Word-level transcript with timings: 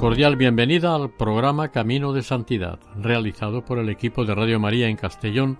Cordial 0.00 0.36
bienvenida 0.36 0.94
al 0.94 1.10
programa 1.10 1.68
Camino 1.68 2.14
de 2.14 2.22
Santidad, 2.22 2.80
realizado 2.96 3.66
por 3.66 3.78
el 3.78 3.90
equipo 3.90 4.24
de 4.24 4.34
Radio 4.34 4.58
María 4.58 4.88
en 4.88 4.96
Castellón 4.96 5.58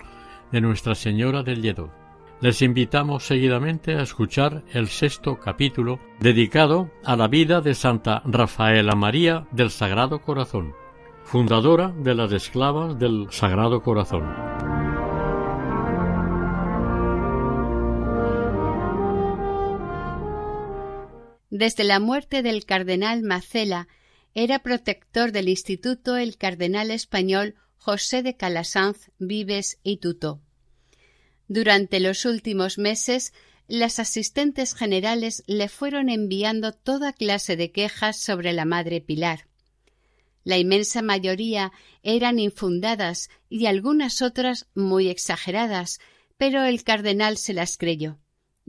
de 0.51 0.63
Nuestra 0.63 0.95
Señora 0.95 1.43
del 1.43 1.61
Lledó. 1.61 1.93
Les 2.41 2.63
invitamos 2.63 3.27
seguidamente 3.27 3.97
a 3.97 4.03
escuchar 4.03 4.65
el 4.73 4.89
sexto 4.89 5.39
capítulo 5.39 6.01
dedicado 6.21 6.91
a 7.05 7.17
la 7.17 7.29
vida 7.29 7.61
de 7.61 7.75
Santa 7.75 8.23
Rafaela 8.25 8.95
María 8.95 9.47
del 9.51 9.69
Sagrado 9.69 10.23
Corazón, 10.23 10.73
fundadora 11.23 11.93
de 11.99 12.15
las 12.15 12.33
esclavas 12.33 12.99
del 12.99 13.27
Sagrado 13.31 13.83
Corazón. 13.83 14.25
Desde 21.51 21.85
la 21.85 22.01
muerte 22.01 22.43
del 22.43 22.65
cardenal 22.65 23.23
Macela 23.23 23.87
era 24.35 24.61
protector 24.61 25.33
del 25.33 25.49
instituto 25.49 26.17
el 26.17 26.37
cardenal 26.37 26.91
español 26.91 27.57
José 27.77 28.23
de 28.23 28.37
Calasanz 28.37 29.11
Vives 29.19 29.79
y 29.83 29.99
Tutó. 29.99 30.41
Durante 31.49 31.99
los 31.99 32.25
últimos 32.25 32.79
meses, 32.79 33.33
las 33.67 33.99
asistentes 33.99 34.75
generales 34.75 35.43
le 35.47 35.69
fueron 35.69 36.09
enviando 36.09 36.73
toda 36.73 37.13
clase 37.13 37.57
de 37.57 37.73
quejas 37.73 38.21
sobre 38.21 38.53
la 38.53 38.65
Madre 38.65 39.01
Pilar. 39.01 39.49
La 40.45 40.59
inmensa 40.59 41.03
mayoría 41.03 41.73
eran 42.03 42.39
infundadas 42.39 43.31
y 43.49 43.67
algunas 43.67 44.23
otras 44.23 44.69
muy 44.75 45.09
exageradas, 45.09 46.01
pero 46.37 46.65
el 46.65 46.83
cardenal 46.85 47.37
se 47.37 47.53
las 47.53 47.77
creyó 47.77 48.19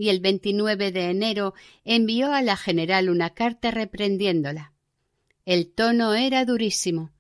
y 0.02 0.10
el 0.10 0.20
29 0.20 0.92
de 0.92 1.10
enero 1.12 1.54
envió 1.84 2.34
a 2.34 2.42
la 2.42 2.58
general 2.58 3.10
una 3.10 3.36
carta 3.36 3.70
reprendiéndola. 3.70 4.71
El 5.46 5.72
tono 5.72 6.14
era 6.14 6.46
durísimo. 6.46 7.12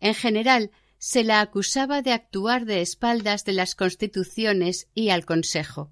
En 0.00 0.14
general, 0.14 0.70
se 0.98 1.24
la 1.24 1.40
acusaba 1.40 2.02
de 2.02 2.12
actuar 2.12 2.64
de 2.66 2.80
espaldas 2.80 3.44
de 3.44 3.52
las 3.52 3.74
constituciones 3.74 4.88
y 4.94 5.10
al 5.10 5.24
Consejo. 5.24 5.90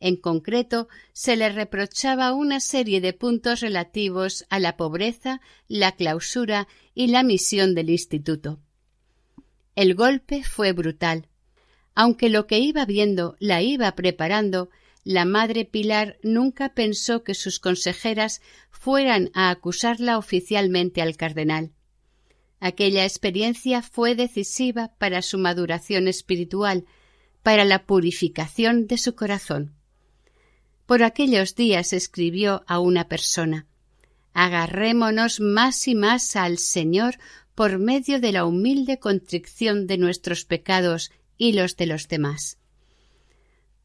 En 0.00 0.16
concreto, 0.16 0.88
se 1.12 1.36
le 1.36 1.48
reprochaba 1.48 2.32
una 2.32 2.60
serie 2.60 3.00
de 3.00 3.12
puntos 3.12 3.60
relativos 3.60 4.44
a 4.48 4.60
la 4.60 4.76
pobreza, 4.76 5.40
la 5.66 5.92
clausura 5.92 6.68
y 6.94 7.08
la 7.08 7.24
misión 7.24 7.74
del 7.74 7.90
Instituto. 7.90 8.60
El 9.74 9.94
golpe 9.94 10.44
fue 10.44 10.72
brutal. 10.72 11.26
Aunque 11.94 12.28
lo 12.28 12.46
que 12.46 12.60
iba 12.60 12.84
viendo 12.84 13.36
la 13.40 13.60
iba 13.62 13.90
preparando, 13.96 14.70
la 15.08 15.24
madre 15.24 15.64
Pilar 15.64 16.18
nunca 16.22 16.74
pensó 16.74 17.24
que 17.24 17.32
sus 17.32 17.60
consejeras 17.60 18.42
fueran 18.70 19.30
a 19.32 19.48
acusarla 19.48 20.18
oficialmente 20.18 21.00
al 21.00 21.16
cardenal. 21.16 21.72
Aquella 22.60 23.04
experiencia 23.04 23.80
fue 23.80 24.14
decisiva 24.14 24.92
para 24.98 25.22
su 25.22 25.38
maduración 25.38 26.08
espiritual, 26.08 26.84
para 27.42 27.64
la 27.64 27.86
purificación 27.86 28.86
de 28.86 28.98
su 28.98 29.14
corazón. 29.14 29.72
Por 30.84 31.02
aquellos 31.02 31.54
días 31.54 31.94
escribió 31.94 32.62
a 32.66 32.78
una 32.78 33.08
persona 33.08 33.66
Agarrémonos 34.34 35.40
más 35.40 35.88
y 35.88 35.94
más 35.94 36.36
al 36.36 36.58
Señor 36.58 37.16
por 37.54 37.78
medio 37.78 38.20
de 38.20 38.32
la 38.32 38.44
humilde 38.44 38.98
contrición 38.98 39.86
de 39.86 39.96
nuestros 39.96 40.44
pecados 40.44 41.12
y 41.38 41.54
los 41.54 41.78
de 41.78 41.86
los 41.86 42.08
demás. 42.08 42.58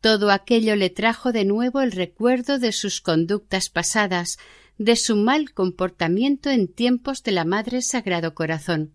Todo 0.04 0.32
aquello 0.32 0.76
le 0.76 0.90
trajo 0.90 1.32
de 1.32 1.46
nuevo 1.46 1.80
el 1.80 1.94
recuerdo 1.94 2.60
de 2.60 2.74
sus 2.74 3.00
conductas 3.00 3.70
pasadas, 3.70 4.38
de 4.78 4.98
su 4.98 5.16
mal 5.16 5.54
comportamiento 5.54 6.50
en 6.50 6.68
tiempos 6.68 7.24
de 7.24 7.32
la 7.32 7.46
Madre 7.46 7.82
Sagrado 7.82 8.36
Corazón. 8.36 8.92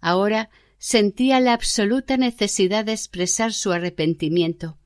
Ahora 0.00 0.50
sentía 0.78 1.38
la 1.38 1.52
absoluta 1.52 2.16
necesidad 2.16 2.84
de 2.84 2.94
expresar 2.94 3.52
su 3.52 3.70
arrepentimiento, 3.70 4.76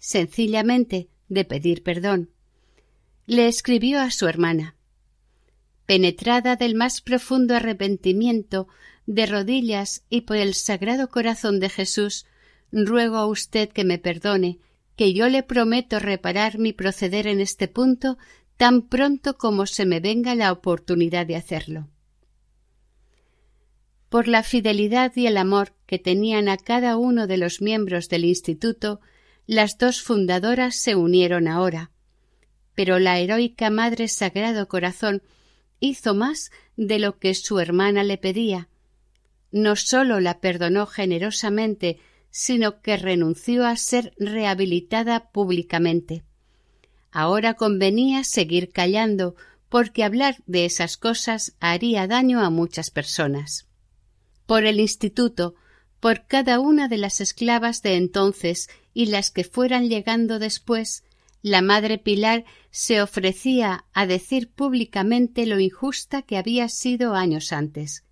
sencillamente 0.00 1.10
de 1.28 1.44
pedir 1.44 1.84
perdón. 1.84 2.32
Le 3.26 3.46
escribió 3.46 4.00
a 4.00 4.10
su 4.10 4.26
hermana. 4.26 4.74
Penetrada 5.86 6.56
del 6.56 6.74
más 6.74 7.02
profundo 7.02 7.54
arrepentimiento, 7.54 8.66
de 9.06 9.26
rodillas 9.26 10.02
y 10.10 10.22
por 10.22 10.38
el 10.38 10.54
Sagrado 10.54 11.08
Corazón 11.08 11.60
de 11.60 11.68
Jesús, 11.68 12.26
ruego 12.72 13.16
a 13.16 13.26
usted 13.26 13.68
que 13.70 13.84
me 13.84 13.98
perdone, 13.98 14.58
que 14.96 15.14
yo 15.14 15.28
le 15.28 15.42
prometo 15.42 15.98
reparar 15.98 16.58
mi 16.58 16.72
proceder 16.72 17.26
en 17.26 17.40
este 17.40 17.68
punto 17.68 18.18
tan 18.56 18.82
pronto 18.82 19.38
como 19.38 19.66
se 19.66 19.86
me 19.86 20.00
venga 20.00 20.34
la 20.34 20.52
oportunidad 20.52 21.26
de 21.26 21.36
hacerlo. 21.36 21.88
Por 24.08 24.26
la 24.26 24.42
fidelidad 24.42 25.12
y 25.16 25.26
el 25.26 25.36
amor 25.36 25.74
que 25.86 25.98
tenían 25.98 26.48
a 26.48 26.56
cada 26.56 26.96
uno 26.96 27.26
de 27.26 27.36
los 27.36 27.60
miembros 27.60 28.08
del 28.08 28.24
Instituto, 28.24 29.00
las 29.46 29.78
dos 29.78 30.02
fundadoras 30.02 30.76
se 30.76 30.96
unieron 30.96 31.46
ahora. 31.46 31.90
Pero 32.74 32.98
la 32.98 33.18
heroica 33.18 33.70
Madre 33.70 34.08
Sagrado 34.08 34.66
Corazón 34.66 35.22
hizo 35.80 36.14
más 36.14 36.50
de 36.76 36.98
lo 36.98 37.18
que 37.18 37.34
su 37.34 37.60
hermana 37.60 38.02
le 38.02 38.18
pedía. 38.18 38.68
No 39.50 39.76
sólo 39.76 40.20
la 40.20 40.40
perdonó 40.40 40.86
generosamente 40.86 41.98
sino 42.30 42.80
que 42.80 42.96
renunció 42.96 43.66
a 43.66 43.76
ser 43.76 44.14
rehabilitada 44.18 45.30
públicamente. 45.30 46.24
Ahora 47.10 47.54
convenía 47.54 48.24
seguir 48.24 48.70
callando, 48.70 49.34
porque 49.68 50.04
hablar 50.04 50.36
de 50.46 50.64
esas 50.64 50.96
cosas 50.96 51.54
haría 51.60 52.06
daño 52.06 52.40
a 52.40 52.50
muchas 52.50 52.90
personas. 52.90 53.66
Por 54.46 54.64
el 54.64 54.80
instituto, 54.80 55.54
por 56.00 56.26
cada 56.26 56.60
una 56.60 56.88
de 56.88 56.98
las 56.98 57.20
esclavas 57.20 57.82
de 57.82 57.96
entonces 57.96 58.68
y 58.94 59.06
las 59.06 59.30
que 59.30 59.44
fueran 59.44 59.88
llegando 59.88 60.38
después, 60.38 61.04
la 61.42 61.62
madre 61.62 61.98
Pilar 61.98 62.44
se 62.70 63.00
ofrecía 63.00 63.84
a 63.92 64.06
decir 64.06 64.50
públicamente 64.50 65.46
lo 65.46 65.60
injusta 65.60 66.22
que 66.22 66.36
había 66.36 66.68
sido 66.68 67.14
años 67.14 67.52
antes. 67.52 68.04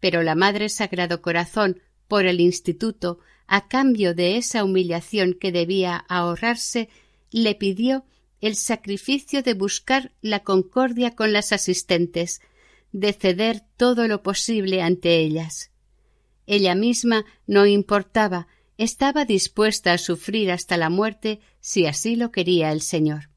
Pero 0.00 0.22
la 0.22 0.34
Madre 0.34 0.68
Sagrado 0.68 1.20
Corazón, 1.20 1.80
por 2.10 2.26
el 2.26 2.40
instituto, 2.40 3.20
a 3.46 3.68
cambio 3.68 4.14
de 4.14 4.36
esa 4.36 4.64
humillación 4.64 5.32
que 5.32 5.52
debía 5.52 5.96
ahorrarse, 6.08 6.88
le 7.30 7.54
pidió 7.54 8.04
el 8.40 8.56
sacrificio 8.56 9.44
de 9.44 9.54
buscar 9.54 10.10
la 10.20 10.40
concordia 10.40 11.14
con 11.14 11.32
las 11.32 11.52
asistentes, 11.52 12.40
de 12.90 13.12
ceder 13.12 13.62
todo 13.76 14.08
lo 14.08 14.24
posible 14.24 14.82
ante 14.82 15.20
ellas. 15.20 15.70
Ella 16.46 16.74
misma 16.74 17.24
no 17.46 17.64
importaba, 17.64 18.48
estaba 18.76 19.24
dispuesta 19.24 19.92
a 19.92 19.98
sufrir 19.98 20.50
hasta 20.50 20.76
la 20.76 20.90
muerte 20.90 21.38
si 21.60 21.86
así 21.86 22.16
lo 22.16 22.32
quería 22.32 22.72
el 22.72 22.80
Señor. 22.80 23.30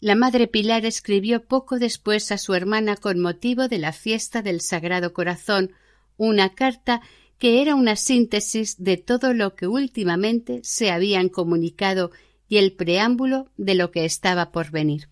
La 0.00 0.14
Madre 0.14 0.46
Pilar 0.46 0.86
escribió 0.86 1.44
poco 1.44 1.78
después 1.78 2.32
a 2.32 2.38
su 2.38 2.54
hermana 2.54 2.96
con 2.96 3.20
motivo 3.20 3.68
de 3.68 3.76
la 3.76 3.92
fiesta 3.92 4.40
del 4.40 4.62
Sagrado 4.62 5.12
Corazón 5.12 5.72
una 6.20 6.50
carta 6.54 7.00
que 7.38 7.62
era 7.62 7.74
una 7.74 7.96
síntesis 7.96 8.76
de 8.76 8.98
todo 8.98 9.32
lo 9.32 9.54
que 9.54 9.66
últimamente 9.66 10.60
se 10.64 10.90
habían 10.90 11.30
comunicado 11.30 12.10
y 12.46 12.58
el 12.58 12.74
preámbulo 12.74 13.48
de 13.56 13.74
lo 13.74 13.90
que 13.90 14.04
estaba 14.04 14.52
por 14.52 14.70
venir. 14.70 15.08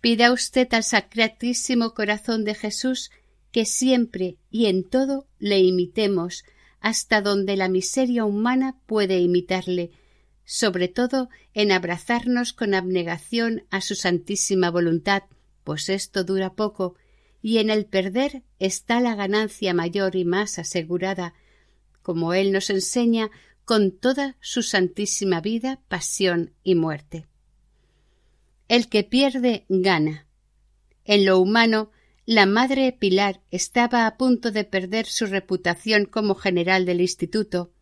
Pida 0.00 0.32
usted 0.32 0.72
al 0.72 0.84
Sacratísimo 0.84 1.92
Corazón 1.92 2.44
de 2.44 2.54
Jesús 2.54 3.10
que 3.52 3.66
siempre 3.66 4.38
y 4.50 4.66
en 4.66 4.88
todo 4.88 5.26
le 5.38 5.58
imitemos 5.60 6.44
hasta 6.80 7.20
donde 7.20 7.56
la 7.56 7.68
miseria 7.68 8.24
humana 8.24 8.78
puede 8.86 9.18
imitarle, 9.20 9.90
sobre 10.46 10.88
todo 10.88 11.28
en 11.52 11.72
abrazarnos 11.72 12.54
con 12.54 12.72
abnegación 12.72 13.64
a 13.68 13.82
su 13.82 13.94
santísima 13.94 14.70
voluntad, 14.70 15.24
pues 15.62 15.90
esto 15.90 16.24
dura 16.24 16.54
poco, 16.54 16.94
y 17.42 17.58
en 17.58 17.70
el 17.70 17.86
perder 17.86 18.42
está 18.58 19.00
la 19.00 19.14
ganancia 19.14 19.74
mayor 19.74 20.16
y 20.16 20.24
más 20.24 20.58
asegurada, 20.58 21.34
como 22.02 22.34
él 22.34 22.52
nos 22.52 22.70
enseña 22.70 23.30
con 23.64 23.92
toda 23.92 24.36
su 24.40 24.62
santísima 24.62 25.40
vida, 25.40 25.80
pasión 25.88 26.52
y 26.62 26.74
muerte. 26.74 27.26
El 28.68 28.88
que 28.88 29.04
pierde 29.04 29.64
gana. 29.68 30.26
En 31.04 31.24
lo 31.24 31.38
humano, 31.38 31.90
la 32.26 32.46
madre 32.46 32.92
Pilar 32.92 33.40
estaba 33.50 34.06
a 34.06 34.16
punto 34.16 34.50
de 34.50 34.64
perder 34.64 35.06
su 35.06 35.26
reputación 35.26 36.04
como 36.04 36.34
general 36.34 36.84
del 36.84 37.00
instituto. 37.00 37.72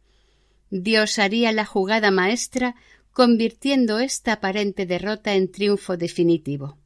Dios 0.71 1.19
haría 1.19 1.53
la 1.53 1.65
jugada 1.65 2.11
maestra 2.11 2.75
convirtiendo 3.13 3.99
esta 3.99 4.35
aparente 4.35 4.87
derrota 4.87 5.35
en 5.35 5.51
triunfo 5.51 5.97
definitivo. 5.97 6.79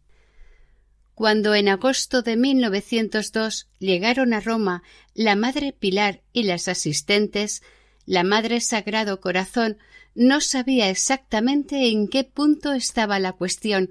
Cuando 1.22 1.54
en 1.54 1.69
agosto 1.69 2.22
de 2.22 2.36
1902 2.36 3.69
llegaron 3.78 4.34
a 4.34 4.40
Roma 4.40 4.82
la 5.14 5.36
Madre 5.36 5.72
Pilar 5.72 6.20
y 6.32 6.42
las 6.42 6.66
asistentes, 6.66 7.62
la 8.06 8.24
Madre 8.24 8.60
Sagrado 8.60 9.20
Corazón 9.20 9.78
no 10.16 10.40
sabía 10.40 10.90
exactamente 10.90 11.90
en 11.90 12.08
qué 12.08 12.24
punto 12.24 12.72
estaba 12.72 13.20
la 13.20 13.34
cuestión, 13.34 13.90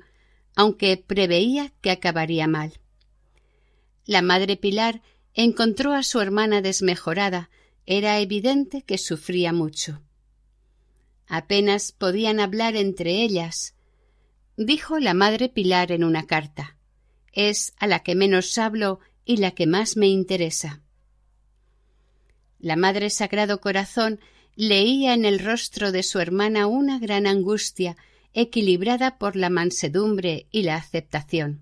aunque 0.57 0.97
preveía 0.97 1.71
que 1.79 1.91
acabaría 1.91 2.47
mal. 2.47 2.81
La 4.05 4.21
Madre 4.21 4.57
Pilar 4.57 5.01
encontró 5.33 5.93
a 5.93 6.03
su 6.03 6.19
hermana 6.19 6.61
desmejorada, 6.61 7.49
era 7.85 8.19
evidente 8.19 8.81
que 8.81 8.97
sufría 8.97 9.53
mucho. 9.53 10.01
Apenas 11.27 11.93
podían 11.93 12.41
hablar 12.41 12.75
entre 12.75 13.23
ellas. 13.23 13.73
Dijo 14.57 14.99
la 14.99 15.13
Madre 15.13 15.47
Pilar 15.47 15.93
en 15.93 16.03
una 16.03 16.27
carta 16.27 16.75
es 17.31 17.73
a 17.77 17.87
la 17.87 17.99
que 17.99 18.15
menos 18.15 18.57
hablo 18.57 18.99
y 19.25 19.37
la 19.37 19.51
que 19.51 19.67
más 19.67 19.97
me 19.97 20.07
interesa. 20.07 20.81
La 22.59 22.75
Madre 22.75 23.09
Sagrado 23.09 23.59
Corazón 23.59 24.19
leía 24.55 25.13
en 25.13 25.25
el 25.25 25.39
rostro 25.39 25.91
de 25.91 26.03
su 26.03 26.19
hermana 26.19 26.67
una 26.67 26.99
gran 26.99 27.25
angustia 27.25 27.97
equilibrada 28.33 29.17
por 29.17 29.35
la 29.35 29.49
mansedumbre 29.49 30.47
y 30.51 30.63
la 30.63 30.75
aceptación. 30.75 31.61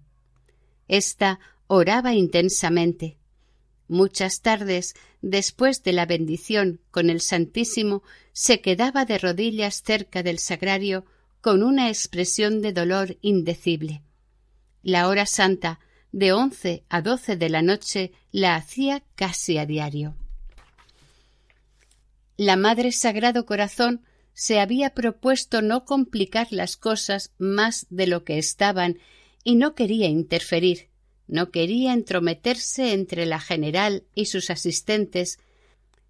Esta 0.88 1.40
oraba 1.68 2.14
intensamente. 2.14 3.18
Muchas 3.88 4.42
tardes, 4.42 4.94
después 5.22 5.84
de 5.84 5.94
la 5.94 6.06
bendición 6.06 6.82
con 6.92 7.10
el 7.10 7.22
Santísimo, 7.22 8.04
se 8.34 8.62
quedaba 8.62 9.06
de 9.06 9.18
rodillas 9.18 9.82
cerca 9.84 10.22
del 10.22 10.40
sagrario 10.40 11.06
con 11.42 11.64
una 11.64 11.90
expresión 11.90 12.62
de 12.62 12.74
dolor 12.74 13.18
indecible. 13.22 14.04
La 14.90 15.08
hora 15.08 15.28
santa, 15.28 15.80
de 16.12 16.34
once 16.34 16.84
a 16.90 17.04
doce 17.04 17.38
de 17.38 17.50
la 17.50 17.62
noche, 17.62 18.12
la 18.32 18.56
hacía 18.56 19.04
casi 19.14 19.60
a 19.60 19.68
diario. 19.68 20.16
La 22.38 22.56
Madre 22.56 22.92
Sagrado 22.92 23.46
Corazón 23.46 24.02
se 24.34 24.60
había 24.60 24.96
propuesto 24.96 25.62
no 25.62 25.86
complicar 25.86 26.48
las 26.50 26.76
cosas 26.76 27.34
más 27.38 27.86
de 27.92 28.08
lo 28.08 28.24
que 28.24 28.40
estaban 28.40 28.98
y 29.44 29.54
no 29.54 29.76
quería 29.76 30.08
interferir, 30.08 30.90
no 31.28 31.52
quería 31.52 31.94
entrometerse 31.94 32.94
entre 32.94 33.28
la 33.28 33.40
general 33.40 34.06
y 34.16 34.26
sus 34.26 34.50
asistentes, 34.50 35.38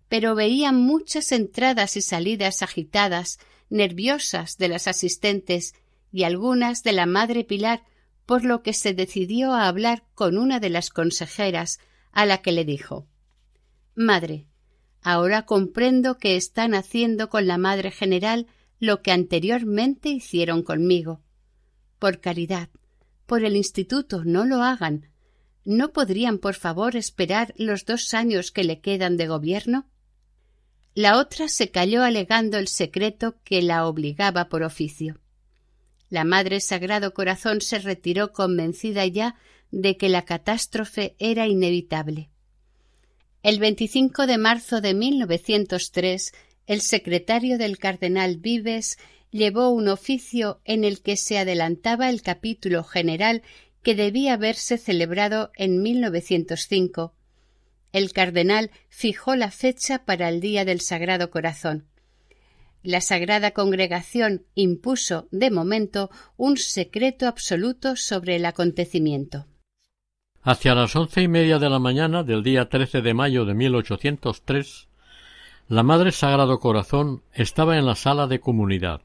pero 0.07 0.35
veía 0.35 0.71
muchas 0.71 1.33
entradas 1.33 1.97
y 1.97 2.01
salidas 2.01 2.61
agitadas, 2.61 3.39
nerviosas 3.69 4.57
de 4.57 4.69
las 4.69 4.87
asistentes 4.87 5.73
y 6.13 6.23
algunas 6.23 6.81
de 6.83 6.93
la 6.93 7.07
Madre 7.07 7.43
Pilar 7.43 7.83
por 8.29 8.45
lo 8.45 8.61
que 8.61 8.73
se 8.73 8.93
decidió 8.93 9.53
a 9.53 9.67
hablar 9.67 10.03
con 10.13 10.37
una 10.37 10.59
de 10.59 10.69
las 10.69 10.91
consejeras, 10.91 11.79
a 12.11 12.27
la 12.27 12.43
que 12.43 12.51
le 12.51 12.63
dijo 12.63 13.07
Madre, 13.95 14.45
ahora 15.01 15.47
comprendo 15.47 16.19
que 16.19 16.35
están 16.35 16.75
haciendo 16.75 17.29
con 17.29 17.47
la 17.47 17.57
Madre 17.57 17.89
General 17.89 18.45
lo 18.79 19.01
que 19.01 19.11
anteriormente 19.11 20.09
hicieron 20.09 20.61
conmigo. 20.61 21.23
Por 21.97 22.19
caridad, 22.19 22.69
por 23.25 23.43
el 23.43 23.55
instituto, 23.55 24.23
no 24.23 24.45
lo 24.45 24.61
hagan. 24.61 25.09
¿No 25.65 25.91
podrían, 25.91 26.37
por 26.37 26.53
favor, 26.53 26.95
esperar 26.95 27.55
los 27.57 27.83
dos 27.83 28.13
años 28.13 28.51
que 28.51 28.63
le 28.63 28.79
quedan 28.79 29.17
de 29.17 29.25
gobierno? 29.25 29.87
La 30.93 31.17
otra 31.17 31.47
se 31.47 31.71
calló 31.71 32.03
alegando 32.03 32.59
el 32.59 32.67
secreto 32.67 33.37
que 33.43 33.63
la 33.63 33.87
obligaba 33.87 34.49
por 34.49 34.61
oficio. 34.61 35.19
La 36.09 36.23
Madre 36.23 36.59
Sagrado 36.59 37.13
Corazón 37.13 37.61
se 37.61 37.77
retiró 37.79 38.31
convencida 38.31 39.05
ya 39.05 39.35
de 39.71 39.95
que 39.95 40.09
la 40.09 40.25
catástrofe 40.25 41.15
era 41.19 41.47
inevitable. 41.47 42.29
El 43.43 43.59
25 43.59 44.25
de 44.25 44.37
marzo 44.37 44.81
de 44.81 44.95
1903, 44.95 46.33
el 46.65 46.81
secretario 46.81 47.57
del 47.57 47.77
cardenal 47.77 48.37
Vives 48.37 48.97
llevó 49.31 49.69
un 49.69 49.87
oficio 49.87 50.61
en 50.65 50.83
el 50.83 51.01
que 51.01 51.15
se 51.15 51.37
adelantaba 51.37 52.09
el 52.09 52.23
capítulo 52.23 52.83
general 52.83 53.43
que 53.83 53.93
debía 53.93 54.33
haberse 54.33 54.77
celebrado 54.77 55.51
en 55.55 55.81
1905. 55.81 57.13
El 57.91 58.11
cardenal 58.13 58.71
fijó 58.89 59.35
la 59.35 59.51
fecha 59.51 60.05
para 60.05 60.29
el 60.29 60.41
Día 60.41 60.65
del 60.65 60.81
Sagrado 60.81 61.29
Corazón 61.29 61.88
la 62.83 63.01
Sagrada 63.01 63.51
Congregación 63.51 64.43
impuso, 64.55 65.27
de 65.31 65.51
momento, 65.51 66.09
un 66.37 66.57
secreto 66.57 67.27
absoluto 67.27 67.95
sobre 67.95 68.37
el 68.37 68.45
acontecimiento. 68.45 69.45
Hacia 70.41 70.73
las 70.73 70.95
once 70.95 71.21
y 71.21 71.27
media 71.27 71.59
de 71.59 71.69
la 71.69 71.79
mañana 71.79 72.23
del 72.23 72.43
día 72.43 72.69
13 72.69 73.01
de 73.01 73.13
mayo 73.13 73.43
de 73.43 73.53
1803, 73.53 74.87
la 75.67 75.83
Madre 75.83 76.11
Sagrado 76.11 76.59
Corazón 76.59 77.21
estaba 77.33 77.77
en 77.77 77.85
la 77.85 77.95
sala 77.95 78.27
de 78.27 78.39
comunidad. 78.39 79.01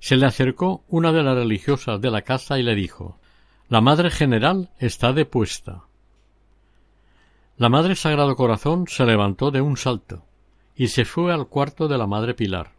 Se 0.00 0.16
le 0.16 0.26
acercó 0.26 0.84
una 0.88 1.12
de 1.12 1.22
las 1.22 1.36
religiosas 1.36 2.00
de 2.00 2.10
la 2.10 2.22
casa 2.22 2.58
y 2.58 2.62
le 2.62 2.74
dijo 2.74 3.18
La 3.68 3.80
Madre 3.80 4.10
General 4.10 4.70
está 4.78 5.12
depuesta. 5.12 5.84
La 7.58 7.68
Madre 7.68 7.94
Sagrado 7.94 8.34
Corazón 8.34 8.86
se 8.88 9.04
levantó 9.04 9.50
de 9.50 9.60
un 9.60 9.76
salto 9.76 10.24
y 10.74 10.88
se 10.88 11.04
fue 11.04 11.32
al 11.32 11.48
cuarto 11.48 11.88
de 11.88 11.98
la 11.98 12.06
Madre 12.06 12.34
Pilar. 12.34 12.77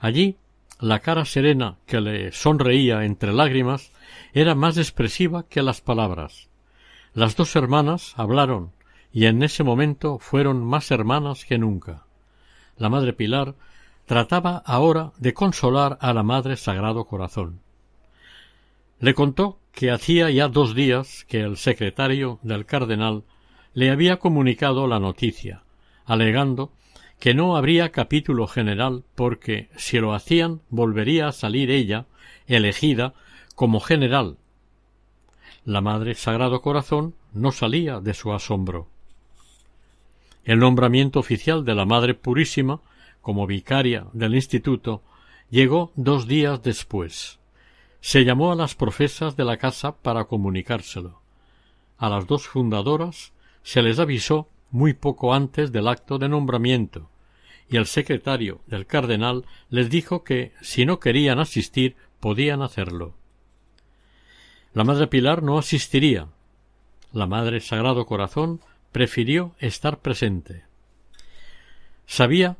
Allí 0.00 0.36
la 0.80 1.00
cara 1.00 1.26
serena 1.26 1.76
que 1.86 2.00
le 2.00 2.32
sonreía 2.32 3.04
entre 3.04 3.32
lágrimas 3.32 3.92
era 4.32 4.54
más 4.54 4.78
expresiva 4.78 5.46
que 5.46 5.62
las 5.62 5.82
palabras. 5.82 6.48
Las 7.12 7.36
dos 7.36 7.54
hermanas 7.54 8.14
hablaron 8.16 8.72
y 9.12 9.26
en 9.26 9.42
ese 9.42 9.62
momento 9.62 10.18
fueron 10.18 10.64
más 10.64 10.90
hermanas 10.90 11.44
que 11.44 11.58
nunca. 11.58 12.04
La 12.78 12.88
Madre 12.88 13.12
Pilar 13.12 13.54
trataba 14.06 14.62
ahora 14.64 15.12
de 15.18 15.34
consolar 15.34 15.98
a 16.00 16.14
la 16.14 16.22
Madre 16.22 16.56
Sagrado 16.56 17.04
Corazón. 17.04 17.60
Le 19.00 19.14
contó 19.14 19.58
que 19.72 19.90
hacía 19.90 20.30
ya 20.30 20.48
dos 20.48 20.74
días 20.74 21.26
que 21.28 21.40
el 21.40 21.58
secretario 21.58 22.38
del 22.42 22.64
cardenal 22.64 23.24
le 23.74 23.90
había 23.90 24.18
comunicado 24.18 24.86
la 24.86 24.98
noticia, 24.98 25.62
alegando 26.06 26.72
que 27.20 27.34
no 27.34 27.54
habría 27.54 27.92
capítulo 27.92 28.46
general 28.46 29.04
porque 29.14 29.68
si 29.76 29.98
lo 29.98 30.14
hacían 30.14 30.62
volvería 30.70 31.28
a 31.28 31.32
salir 31.32 31.70
ella, 31.70 32.06
elegida, 32.46 33.12
como 33.54 33.78
general. 33.78 34.38
La 35.66 35.82
Madre 35.82 36.14
Sagrado 36.14 36.62
Corazón 36.62 37.14
no 37.34 37.52
salía 37.52 38.00
de 38.00 38.14
su 38.14 38.32
asombro. 38.32 38.88
El 40.44 40.60
nombramiento 40.60 41.20
oficial 41.20 41.66
de 41.66 41.74
la 41.74 41.84
Madre 41.84 42.14
Purísima 42.14 42.80
como 43.20 43.46
vicaria 43.46 44.06
del 44.14 44.34
instituto 44.34 45.02
llegó 45.50 45.92
dos 45.96 46.26
días 46.26 46.62
después. 46.62 47.38
Se 48.00 48.24
llamó 48.24 48.50
a 48.50 48.56
las 48.56 48.74
profesas 48.74 49.36
de 49.36 49.44
la 49.44 49.58
casa 49.58 49.94
para 49.94 50.24
comunicárselo. 50.24 51.20
A 51.98 52.08
las 52.08 52.26
dos 52.26 52.48
fundadoras 52.48 53.34
se 53.62 53.82
les 53.82 53.98
avisó 53.98 54.48
muy 54.70 54.94
poco 54.94 55.34
antes 55.34 55.72
del 55.72 55.88
acto 55.88 56.18
de 56.18 56.28
nombramiento, 56.28 57.10
y 57.68 57.76
el 57.76 57.86
secretario 57.86 58.60
del 58.66 58.86
cardenal 58.86 59.44
les 59.68 59.90
dijo 59.90 60.24
que 60.24 60.52
si 60.60 60.84
no 60.84 60.98
querían 60.98 61.38
asistir 61.38 61.96
podían 62.18 62.62
hacerlo. 62.62 63.14
La 64.72 64.84
Madre 64.84 65.06
Pilar 65.06 65.42
no 65.42 65.58
asistiría. 65.58 66.28
La 67.12 67.26
Madre 67.26 67.60
Sagrado 67.60 68.06
Corazón 68.06 68.60
prefirió 68.92 69.54
estar 69.58 69.98
presente. 69.98 70.64
Sabía 72.06 72.56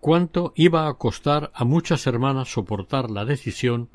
cuánto 0.00 0.52
iba 0.56 0.88
a 0.88 0.94
costar 0.94 1.50
a 1.54 1.64
muchas 1.64 2.06
hermanas 2.06 2.52
soportar 2.52 3.10
la 3.10 3.24
decisión 3.24 3.88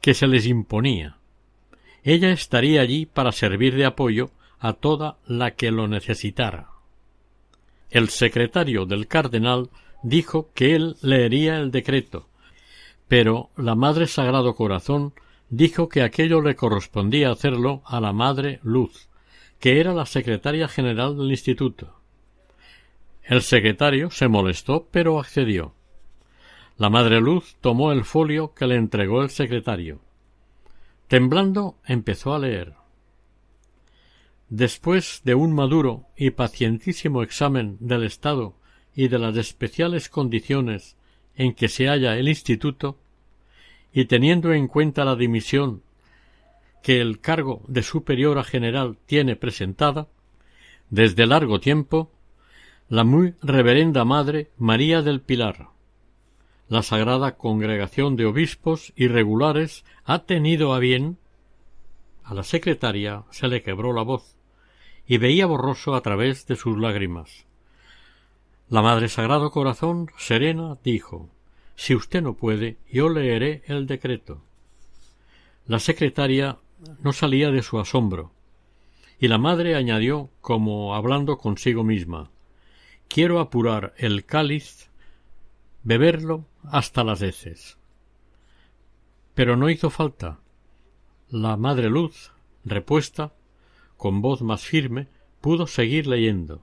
que 0.00 0.14
se 0.14 0.26
les 0.26 0.46
imponía. 0.46 1.18
Ella 2.02 2.30
estaría 2.30 2.82
allí 2.82 3.06
para 3.06 3.32
servir 3.32 3.76
de 3.76 3.86
apoyo 3.86 4.30
a 4.64 4.72
toda 4.72 5.18
la 5.26 5.50
que 5.50 5.70
lo 5.70 5.88
necesitara. 5.88 6.70
El 7.90 8.08
secretario 8.08 8.86
del 8.86 9.06
cardenal 9.06 9.68
dijo 10.02 10.48
que 10.54 10.74
él 10.74 10.96
leería 11.02 11.58
el 11.58 11.70
decreto, 11.70 12.30
pero 13.06 13.50
la 13.58 13.74
Madre 13.74 14.06
Sagrado 14.06 14.54
Corazón 14.54 15.12
dijo 15.50 15.90
que 15.90 16.00
aquello 16.00 16.40
le 16.40 16.56
correspondía 16.56 17.30
hacerlo 17.30 17.82
a 17.84 18.00
la 18.00 18.14
Madre 18.14 18.58
Luz, 18.62 19.10
que 19.60 19.80
era 19.80 19.92
la 19.92 20.06
secretaria 20.06 20.66
general 20.66 21.18
del 21.18 21.30
instituto. 21.30 22.00
El 23.22 23.42
secretario 23.42 24.10
se 24.10 24.28
molestó, 24.28 24.88
pero 24.90 25.20
accedió. 25.20 25.74
La 26.78 26.88
madre 26.88 27.20
Luz 27.20 27.56
tomó 27.60 27.92
el 27.92 28.04
folio 28.04 28.54
que 28.54 28.66
le 28.66 28.76
entregó 28.76 29.22
el 29.22 29.28
secretario. 29.28 30.00
Temblando, 31.06 31.76
empezó 31.84 32.34
a 32.34 32.38
leer. 32.38 32.74
Después 34.48 35.22
de 35.24 35.34
un 35.34 35.52
maduro 35.52 36.06
y 36.16 36.30
pacientísimo 36.30 37.22
examen 37.22 37.76
del 37.80 38.04
estado 38.04 38.54
y 38.94 39.08
de 39.08 39.18
las 39.18 39.36
especiales 39.36 40.08
condiciones 40.08 40.96
en 41.36 41.54
que 41.54 41.68
se 41.68 41.88
halla 41.88 42.16
el 42.16 42.28
instituto, 42.28 42.98
y 43.92 44.06
teniendo 44.06 44.52
en 44.52 44.68
cuenta 44.68 45.04
la 45.04 45.16
dimisión 45.16 45.82
que 46.82 47.00
el 47.00 47.20
cargo 47.20 47.62
de 47.66 47.82
superiora 47.82 48.44
general 48.44 48.98
tiene 49.06 49.36
presentada, 49.36 50.08
desde 50.90 51.26
largo 51.26 51.58
tiempo, 51.60 52.10
la 52.88 53.04
muy 53.04 53.34
reverenda 53.42 54.04
Madre 54.04 54.50
María 54.58 55.00
del 55.00 55.20
Pilar, 55.20 55.68
la 56.68 56.82
Sagrada 56.82 57.36
Congregación 57.36 58.16
de 58.16 58.26
Obispos 58.26 58.92
y 58.96 59.08
Regulares 59.08 59.84
ha 60.04 60.24
tenido 60.24 60.74
a 60.74 60.78
bien 60.78 61.18
a 62.24 62.34
la 62.34 62.42
secretaria 62.42 63.24
se 63.30 63.48
le 63.48 63.62
quebró 63.62 63.92
la 63.92 64.02
voz 64.02 64.36
y 65.06 65.18
veía 65.18 65.46
borroso 65.46 65.94
a 65.94 66.00
través 66.00 66.46
de 66.46 66.56
sus 66.56 66.78
lágrimas. 66.78 67.44
La 68.68 68.80
Madre 68.80 69.08
Sagrado 69.08 69.50
Corazón, 69.50 70.10
serena, 70.16 70.78
dijo 70.82 71.28
Si 71.76 71.94
usted 71.94 72.22
no 72.22 72.34
puede, 72.34 72.78
yo 72.90 73.08
leeré 73.10 73.62
el 73.66 73.86
decreto. 73.86 74.42
La 75.66 75.78
secretaria 75.78 76.58
no 77.02 77.12
salía 77.12 77.50
de 77.50 77.62
su 77.62 77.78
asombro, 77.78 78.32
y 79.18 79.28
la 79.28 79.38
madre 79.38 79.74
añadió, 79.74 80.30
como 80.40 80.94
hablando 80.94 81.38
consigo 81.38 81.84
misma 81.84 82.30
Quiero 83.08 83.38
apurar 83.38 83.94
el 83.96 84.24
cáliz, 84.24 84.90
beberlo 85.82 86.46
hasta 86.64 87.04
las 87.04 87.22
heces. 87.22 87.78
Pero 89.34 89.56
no 89.56 89.70
hizo 89.70 89.90
falta. 89.90 90.40
La 91.30 91.56
Madre 91.56 91.88
Luz, 91.88 92.32
repuesta, 92.64 93.32
con 93.96 94.20
voz 94.20 94.42
más 94.42 94.62
firme, 94.62 95.08
pudo 95.40 95.66
seguir 95.66 96.06
leyendo. 96.06 96.62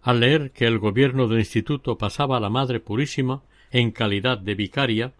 Al 0.00 0.20
leer 0.20 0.52
que 0.52 0.66
el 0.66 0.78
gobierno 0.78 1.28
del 1.28 1.40
instituto 1.40 1.98
pasaba 1.98 2.38
a 2.38 2.40
la 2.40 2.48
Madre 2.48 2.80
Purísima 2.80 3.42
en 3.70 3.90
calidad 3.90 4.38
de 4.38 4.54
vicaria, 4.54 5.12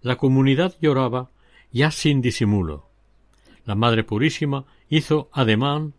la 0.00 0.16
comunidad 0.16 0.76
lloraba 0.80 1.30
ya 1.72 1.90
sin 1.90 2.22
disimulo. 2.22 2.88
La 3.64 3.74
Madre 3.74 4.04
Purísima 4.04 4.64
hizo 4.88 5.28
ademán 5.32 5.94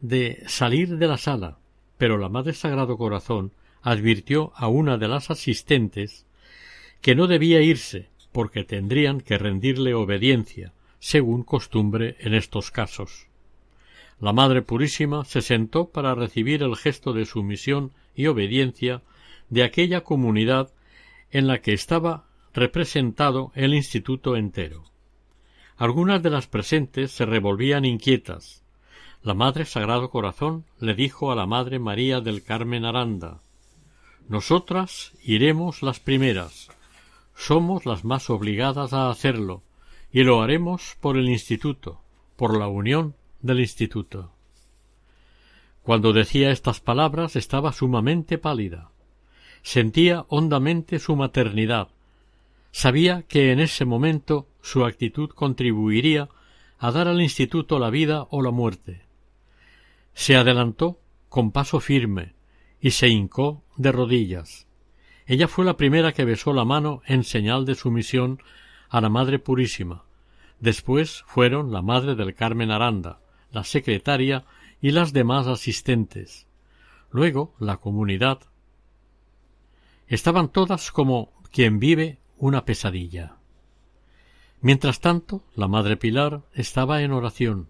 de 0.00 0.42
salir 0.46 0.96
de 0.96 1.06
la 1.06 1.18
sala, 1.18 1.58
pero 1.98 2.16
la 2.18 2.30
Madre 2.30 2.54
Sagrado 2.54 2.96
Corazón 2.96 3.52
advirtió 3.82 4.52
a 4.56 4.68
una 4.68 4.96
de 4.96 5.06
las 5.06 5.30
asistentes 5.30 6.26
que 7.02 7.14
no 7.14 7.26
debía 7.26 7.60
irse 7.60 8.08
porque 8.32 8.64
tendrían 8.64 9.20
que 9.20 9.38
rendirle 9.38 9.94
obediencia, 9.94 10.72
según 10.98 11.42
costumbre 11.42 12.16
en 12.20 12.34
estos 12.34 12.70
casos. 12.70 13.28
La 14.18 14.32
Madre 14.32 14.62
Purísima 14.62 15.24
se 15.24 15.42
sentó 15.42 15.90
para 15.90 16.14
recibir 16.14 16.62
el 16.62 16.76
gesto 16.76 17.12
de 17.12 17.26
sumisión 17.26 17.92
y 18.14 18.26
obediencia 18.26 19.02
de 19.50 19.62
aquella 19.62 20.02
comunidad 20.02 20.72
en 21.30 21.46
la 21.46 21.60
que 21.60 21.74
estaba 21.74 22.24
representado 22.54 23.52
el 23.54 23.74
instituto 23.74 24.36
entero. 24.36 24.84
Algunas 25.76 26.22
de 26.22 26.30
las 26.30 26.46
presentes 26.46 27.10
se 27.10 27.26
revolvían 27.26 27.84
inquietas. 27.84 28.64
La 29.22 29.34
Madre 29.34 29.66
Sagrado 29.66 30.08
Corazón 30.08 30.64
le 30.80 30.94
dijo 30.94 31.30
a 31.30 31.34
la 31.34 31.46
Madre 31.46 31.78
María 31.78 32.20
del 32.20 32.42
Carmen 32.42 32.86
Aranda 32.86 33.42
Nosotras 34.28 35.12
iremos 35.22 35.82
las 35.82 36.00
primeras. 36.00 36.70
Somos 37.34 37.84
las 37.84 38.04
más 38.04 38.30
obligadas 38.30 38.94
a 38.94 39.10
hacerlo, 39.10 39.62
y 40.16 40.24
lo 40.24 40.40
haremos 40.40 40.96
por 40.98 41.18
el 41.18 41.28
instituto, 41.28 42.00
por 42.36 42.56
la 42.56 42.68
unión 42.68 43.14
del 43.42 43.60
instituto. 43.60 44.32
Cuando 45.82 46.14
decía 46.14 46.52
estas 46.52 46.80
palabras 46.80 47.36
estaba 47.36 47.70
sumamente 47.74 48.38
pálida. 48.38 48.88
Sentía 49.60 50.24
hondamente 50.28 51.00
su 51.00 51.16
maternidad. 51.16 51.88
Sabía 52.70 53.24
que 53.28 53.52
en 53.52 53.60
ese 53.60 53.84
momento 53.84 54.48
su 54.62 54.86
actitud 54.86 55.28
contribuiría 55.28 56.30
a 56.78 56.92
dar 56.92 57.08
al 57.08 57.20
instituto 57.20 57.78
la 57.78 57.90
vida 57.90 58.26
o 58.30 58.40
la 58.40 58.52
muerte. 58.52 59.02
Se 60.14 60.34
adelantó 60.34 60.98
con 61.28 61.52
paso 61.52 61.78
firme 61.78 62.32
y 62.80 62.92
se 62.92 63.08
hincó 63.08 63.64
de 63.76 63.92
rodillas. 63.92 64.66
Ella 65.26 65.46
fue 65.46 65.66
la 65.66 65.76
primera 65.76 66.12
que 66.12 66.24
besó 66.24 66.54
la 66.54 66.64
mano 66.64 67.02
en 67.04 67.22
señal 67.22 67.66
de 67.66 67.74
sumisión 67.74 68.40
a 68.88 69.02
la 69.02 69.10
Madre 69.10 69.38
Purísima. 69.38 70.05
Después 70.60 71.22
fueron 71.26 71.72
la 71.72 71.82
Madre 71.82 72.14
del 72.14 72.34
Carmen 72.34 72.70
Aranda, 72.70 73.20
la 73.52 73.64
secretaria 73.64 74.44
y 74.80 74.90
las 74.90 75.12
demás 75.12 75.46
asistentes. 75.46 76.46
Luego 77.10 77.54
la 77.58 77.76
comunidad. 77.78 78.40
Estaban 80.06 80.50
todas 80.50 80.92
como 80.92 81.32
quien 81.50 81.78
vive 81.78 82.18
una 82.38 82.64
pesadilla. 82.64 83.36
Mientras 84.60 85.00
tanto, 85.00 85.44
la 85.54 85.68
Madre 85.68 85.96
Pilar 85.96 86.42
estaba 86.52 87.02
en 87.02 87.12
oración. 87.12 87.68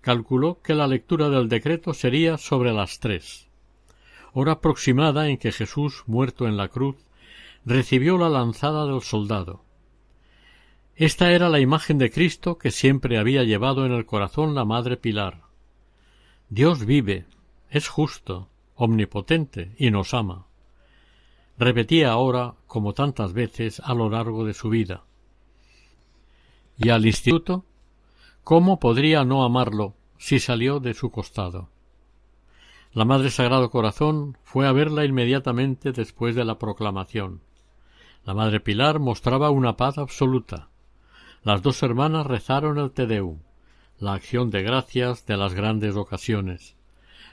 Calculó 0.00 0.60
que 0.60 0.74
la 0.74 0.86
lectura 0.86 1.30
del 1.30 1.48
decreto 1.48 1.94
sería 1.94 2.36
sobre 2.36 2.72
las 2.72 2.98
tres, 3.00 3.48
hora 4.32 4.52
aproximada 4.52 5.28
en 5.28 5.38
que 5.38 5.52
Jesús, 5.52 6.04
muerto 6.06 6.46
en 6.46 6.56
la 6.56 6.68
cruz, 6.68 6.96
recibió 7.64 8.18
la 8.18 8.28
lanzada 8.28 8.86
del 8.86 9.00
soldado. 9.00 9.63
Esta 10.96 11.32
era 11.32 11.48
la 11.48 11.58
imagen 11.58 11.98
de 11.98 12.10
Cristo 12.10 12.56
que 12.56 12.70
siempre 12.70 13.18
había 13.18 13.42
llevado 13.42 13.84
en 13.84 13.92
el 13.92 14.06
corazón 14.06 14.54
la 14.54 14.64
Madre 14.64 14.96
Pilar. 14.96 15.42
Dios 16.48 16.86
vive, 16.86 17.26
es 17.68 17.88
justo, 17.88 18.48
omnipotente 18.76 19.74
y 19.76 19.90
nos 19.90 20.14
ama. 20.14 20.46
Repetía 21.58 22.12
ahora, 22.12 22.54
como 22.68 22.92
tantas 22.92 23.32
veces 23.32 23.80
a 23.80 23.92
lo 23.92 24.08
largo 24.08 24.44
de 24.44 24.54
su 24.54 24.68
vida. 24.68 25.02
¿Y 26.78 26.90
al 26.90 27.06
instituto? 27.06 27.64
¿Cómo 28.44 28.78
podría 28.78 29.24
no 29.24 29.42
amarlo 29.42 29.94
si 30.16 30.38
salió 30.38 30.78
de 30.78 30.94
su 30.94 31.10
costado? 31.10 31.70
La 32.92 33.04
Madre 33.04 33.30
Sagrado 33.30 33.70
Corazón 33.70 34.38
fue 34.44 34.68
a 34.68 34.72
verla 34.72 35.04
inmediatamente 35.04 35.90
después 35.90 36.36
de 36.36 36.44
la 36.44 36.60
proclamación. 36.60 37.40
La 38.24 38.32
Madre 38.32 38.60
Pilar 38.60 39.00
mostraba 39.00 39.50
una 39.50 39.76
paz 39.76 39.98
absoluta. 39.98 40.68
Las 41.44 41.60
dos 41.60 41.82
hermanas 41.82 42.26
rezaron 42.26 42.78
el 42.78 42.90
Te 42.90 43.06
Deum, 43.06 43.40
la 43.98 44.14
acción 44.14 44.50
de 44.50 44.62
gracias 44.62 45.26
de 45.26 45.36
las 45.36 45.52
grandes 45.52 45.94
ocasiones. 45.94 46.74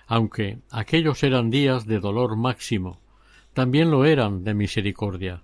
Aunque 0.05 0.59
aquellos 0.69 1.23
eran 1.23 1.49
días 1.49 1.85
de 1.85 2.01
dolor 2.01 2.35
máximo, 2.35 2.99
también 3.53 3.89
lo 3.89 4.03
eran 4.03 4.43
de 4.43 4.53
misericordia. 4.53 5.43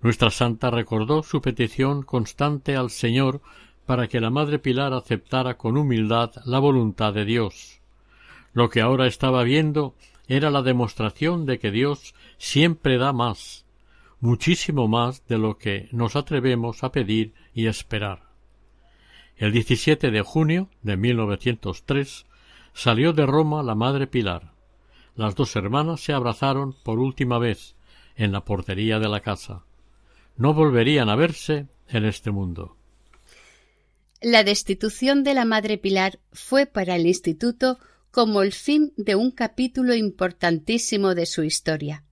Nuestra 0.00 0.30
santa 0.30 0.70
recordó 0.70 1.24
su 1.24 1.42
petición 1.42 2.02
constante 2.02 2.76
al 2.76 2.88
Señor 2.88 3.40
para 3.84 4.06
que 4.06 4.20
la 4.20 4.30
Madre 4.30 4.60
Pilar 4.60 4.94
aceptara 4.94 5.56
con 5.56 5.76
humildad 5.76 6.30
la 6.44 6.60
voluntad 6.60 7.12
de 7.12 7.24
Dios. 7.24 7.80
Lo 8.52 8.70
que 8.70 8.80
ahora 8.80 9.08
estaba 9.08 9.42
viendo 9.42 9.96
era 10.28 10.50
la 10.50 10.62
demostración 10.62 11.46
de 11.46 11.58
que 11.58 11.72
Dios 11.72 12.14
siempre 12.38 12.96
da 12.96 13.12
más, 13.12 13.66
muchísimo 14.20 14.86
más 14.86 15.26
de 15.26 15.38
lo 15.38 15.58
que 15.58 15.88
nos 15.92 16.14
atrevemos 16.14 16.84
a 16.84 16.92
pedir 16.92 17.32
y 17.54 17.66
esperar. 17.66 18.28
El 19.36 19.52
17 19.52 20.10
de 20.10 20.20
junio 20.20 20.68
de 20.82 20.96
1903 20.96 22.26
salió 22.74 23.12
de 23.12 23.26
Roma 23.26 23.62
la 23.62 23.74
Madre 23.74 24.06
Pilar. 24.06 24.52
Las 25.16 25.34
dos 25.34 25.56
hermanas 25.56 26.00
se 26.00 26.12
abrazaron 26.12 26.76
por 26.84 26.98
última 26.98 27.38
vez 27.38 27.74
en 28.16 28.32
la 28.32 28.44
portería 28.44 28.98
de 28.98 29.08
la 29.08 29.20
casa. 29.20 29.64
No 30.36 30.52
volverían 30.54 31.08
a 31.08 31.16
verse 31.16 31.66
en 31.88 32.04
este 32.04 32.30
mundo. 32.30 32.76
La 34.20 34.44
destitución 34.44 35.24
de 35.24 35.32
la 35.32 35.46
Madre 35.46 35.78
Pilar 35.78 36.18
fue 36.32 36.66
para 36.66 36.96
el 36.96 37.06
Instituto 37.06 37.78
como 38.10 38.42
el 38.42 38.52
fin 38.52 38.92
de 38.98 39.14
un 39.14 39.30
capítulo 39.30 39.94
importantísimo 39.94 41.14
de 41.14 41.24
su 41.24 41.42
historia 41.42 42.04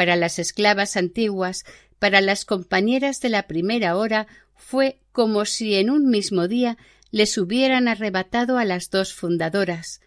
para 0.00 0.16
las 0.16 0.38
esclavas 0.38 0.96
antiguas, 0.96 1.66
para 1.98 2.22
las 2.22 2.46
compañeras 2.46 3.20
de 3.20 3.28
la 3.28 3.46
primera 3.46 3.98
hora, 3.98 4.28
fue 4.54 4.98
como 5.12 5.44
si 5.44 5.74
en 5.74 5.90
un 5.90 6.08
mismo 6.08 6.48
día 6.48 6.78
les 7.10 7.36
hubieran 7.36 7.86
arrebatado 7.86 8.56
a 8.56 8.64
las 8.64 8.88
dos 8.88 9.12
fundadoras. 9.12 10.00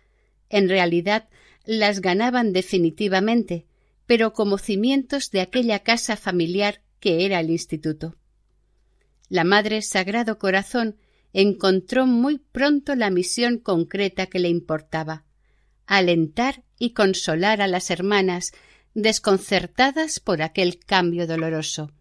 En 0.50 0.68
realidad 0.68 1.30
las 1.64 2.02
ganaban 2.02 2.54
definitivamente, 2.54 3.68
pero 4.08 4.34
como 4.34 4.58
cimientos 4.58 5.30
de 5.30 5.42
aquella 5.42 5.78
casa 5.84 6.18
familiar 6.18 6.82
que 7.00 7.24
era 7.24 7.40
el 7.40 7.52
instituto. 7.52 8.16
La 9.30 9.44
Madre 9.44 9.84
Sagrado 9.84 10.40
Corazón 10.40 10.98
encontró 11.34 12.08
muy 12.08 12.40
pronto 12.40 12.96
la 12.96 13.12
misión 13.12 13.60
concreta 13.60 14.26
que 14.26 14.40
le 14.40 14.50
importaba 14.50 15.24
alentar 15.86 16.64
y 16.80 16.94
consolar 16.94 17.62
a 17.62 17.68
las 17.68 17.92
hermanas 17.92 18.54
desconcertadas 18.94 20.20
por 20.20 20.42
aquel 20.42 20.80
cambio 20.80 21.28
doloroso 21.28 21.92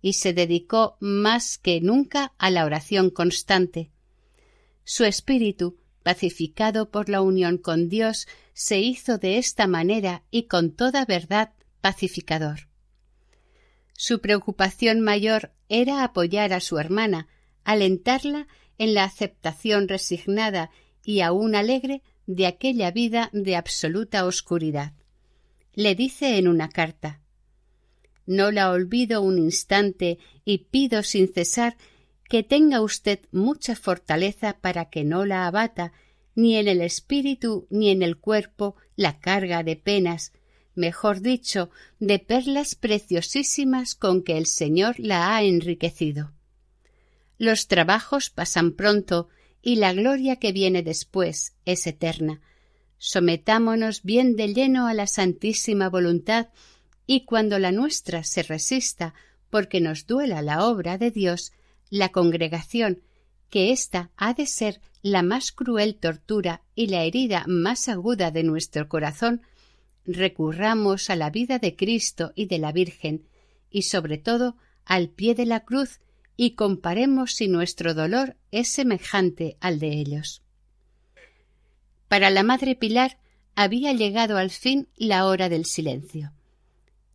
y 0.00 0.14
se 0.14 0.34
dedicó 0.34 0.96
más 1.00 1.56
que 1.56 1.80
nunca 1.80 2.34
a 2.36 2.50
la 2.50 2.64
oración 2.66 3.10
constante. 3.10 3.90
Su 4.84 5.04
espíritu, 5.04 5.78
pacificado 6.02 6.90
por 6.90 7.08
la 7.08 7.22
unión 7.22 7.56
con 7.56 7.88
Dios, 7.88 8.28
se 8.52 8.80
hizo 8.80 9.16
de 9.16 9.38
esta 9.38 9.66
manera 9.66 10.22
y 10.30 10.42
con 10.42 10.72
toda 10.72 11.06
verdad 11.06 11.52
pacificador. 11.80 12.68
Su 13.94 14.20
preocupación 14.20 15.00
mayor 15.00 15.52
era 15.68 16.04
apoyar 16.04 16.52
a 16.52 16.60
su 16.60 16.78
hermana, 16.78 17.28
alentarla 17.64 18.46
en 18.76 18.92
la 18.92 19.04
aceptación 19.04 19.88
resignada 19.88 20.70
y 21.02 21.20
aún 21.20 21.54
alegre 21.54 22.02
de 22.26 22.46
aquella 22.46 22.90
vida 22.90 23.30
de 23.32 23.56
absoluta 23.56 24.26
oscuridad. 24.26 24.92
Le 25.74 25.94
dice 25.94 26.38
en 26.38 26.48
una 26.48 26.68
carta 26.68 27.20
No 28.26 28.50
la 28.50 28.70
olvido 28.70 29.22
un 29.22 29.38
instante 29.38 30.18
y 30.44 30.58
pido 30.58 31.02
sin 31.02 31.32
cesar 31.32 31.76
que 32.28 32.42
tenga 32.42 32.80
usted 32.80 33.20
mucha 33.32 33.76
fortaleza 33.76 34.58
para 34.60 34.86
que 34.86 35.04
no 35.04 35.24
la 35.24 35.46
abata 35.46 35.92
ni 36.34 36.56
en 36.56 36.68
el 36.68 36.80
espíritu 36.80 37.66
ni 37.70 37.90
en 37.90 38.02
el 38.02 38.16
cuerpo 38.16 38.76
la 38.96 39.18
carga 39.20 39.62
de 39.62 39.76
penas, 39.76 40.32
mejor 40.74 41.20
dicho, 41.20 41.70
de 42.00 42.18
perlas 42.18 42.74
preciosísimas 42.74 43.94
con 43.94 44.22
que 44.22 44.36
el 44.36 44.46
Señor 44.46 44.98
la 44.98 45.36
ha 45.36 45.42
enriquecido. 45.42 46.32
Los 47.38 47.68
trabajos 47.68 48.30
pasan 48.30 48.72
pronto 48.72 49.28
y 49.62 49.76
la 49.76 49.92
gloria 49.92 50.36
que 50.36 50.52
viene 50.52 50.82
después 50.82 51.54
es 51.64 51.86
eterna. 51.86 52.40
Sometámonos 53.06 54.02
bien 54.02 54.34
de 54.34 54.54
lleno 54.54 54.86
a 54.86 54.94
la 54.94 55.06
santísima 55.06 55.90
voluntad 55.90 56.48
y 57.06 57.26
cuando 57.26 57.58
la 57.58 57.70
nuestra 57.70 58.24
se 58.24 58.42
resista 58.42 59.12
porque 59.50 59.82
nos 59.82 60.06
duela 60.06 60.40
la 60.40 60.66
obra 60.66 60.96
de 60.96 61.10
Dios, 61.10 61.52
la 61.90 62.08
congregación, 62.08 63.02
que 63.50 63.72
ésta 63.72 64.10
ha 64.16 64.32
de 64.32 64.46
ser 64.46 64.80
la 65.02 65.22
más 65.22 65.52
cruel 65.52 65.96
tortura 65.96 66.62
y 66.74 66.86
la 66.86 67.04
herida 67.04 67.44
más 67.46 67.90
aguda 67.90 68.30
de 68.30 68.42
nuestro 68.42 68.88
corazón, 68.88 69.42
recurramos 70.06 71.10
a 71.10 71.16
la 71.16 71.28
vida 71.28 71.58
de 71.58 71.76
Cristo 71.76 72.32
y 72.34 72.46
de 72.46 72.58
la 72.58 72.72
Virgen, 72.72 73.26
y 73.68 73.82
sobre 73.82 74.16
todo 74.16 74.56
al 74.86 75.10
pie 75.10 75.34
de 75.34 75.44
la 75.44 75.60
cruz, 75.60 76.00
y 76.38 76.52
comparemos 76.52 77.34
si 77.34 77.48
nuestro 77.48 77.92
dolor 77.92 78.38
es 78.50 78.72
semejante 78.72 79.58
al 79.60 79.78
de 79.78 79.88
ellos. 79.88 80.43
Para 82.14 82.30
la 82.30 82.44
Madre 82.44 82.76
Pilar 82.76 83.18
había 83.56 83.92
llegado 83.92 84.36
al 84.36 84.50
fin 84.50 84.88
la 84.96 85.26
hora 85.26 85.48
del 85.48 85.64
silencio. 85.64 86.32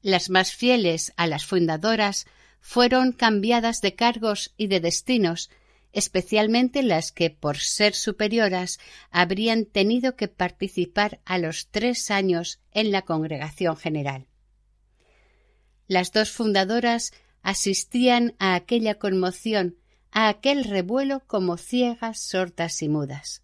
Las 0.03 0.29
más 0.29 0.53
fieles 0.53 1.13
a 1.17 1.29
las 1.29 1.47
fundadoras 1.47 2.27
fueron 2.61 3.13
cambiadas 3.13 3.81
de 3.81 3.95
cargos 3.95 4.53
y 4.57 4.67
de 4.67 4.81
destinos, 4.81 5.51
especialmente 5.93 6.83
las 6.83 7.13
que, 7.13 7.31
por 7.31 7.59
ser 7.59 7.95
superioras, 7.95 8.81
habrían 9.13 9.67
tenido 9.67 10.17
que 10.17 10.27
participar 10.27 11.21
a 11.27 11.39
los 11.39 11.69
tres 11.71 12.11
años 12.11 12.59
en 12.73 12.91
la 12.91 13.03
congregación 13.03 13.77
general. 13.77 14.27
Las 15.87 16.11
dos 16.11 16.33
fundadoras 16.33 17.13
asistían 17.43 18.35
a 18.41 18.57
aquella 18.57 18.97
conmoción, 18.97 19.77
a 20.11 20.29
aquel 20.29 20.65
revuelo 20.65 21.23
como 21.27 21.57
ciegas, 21.57 22.21
sordas 22.21 22.83
y 22.83 22.89
mudas. 22.89 23.43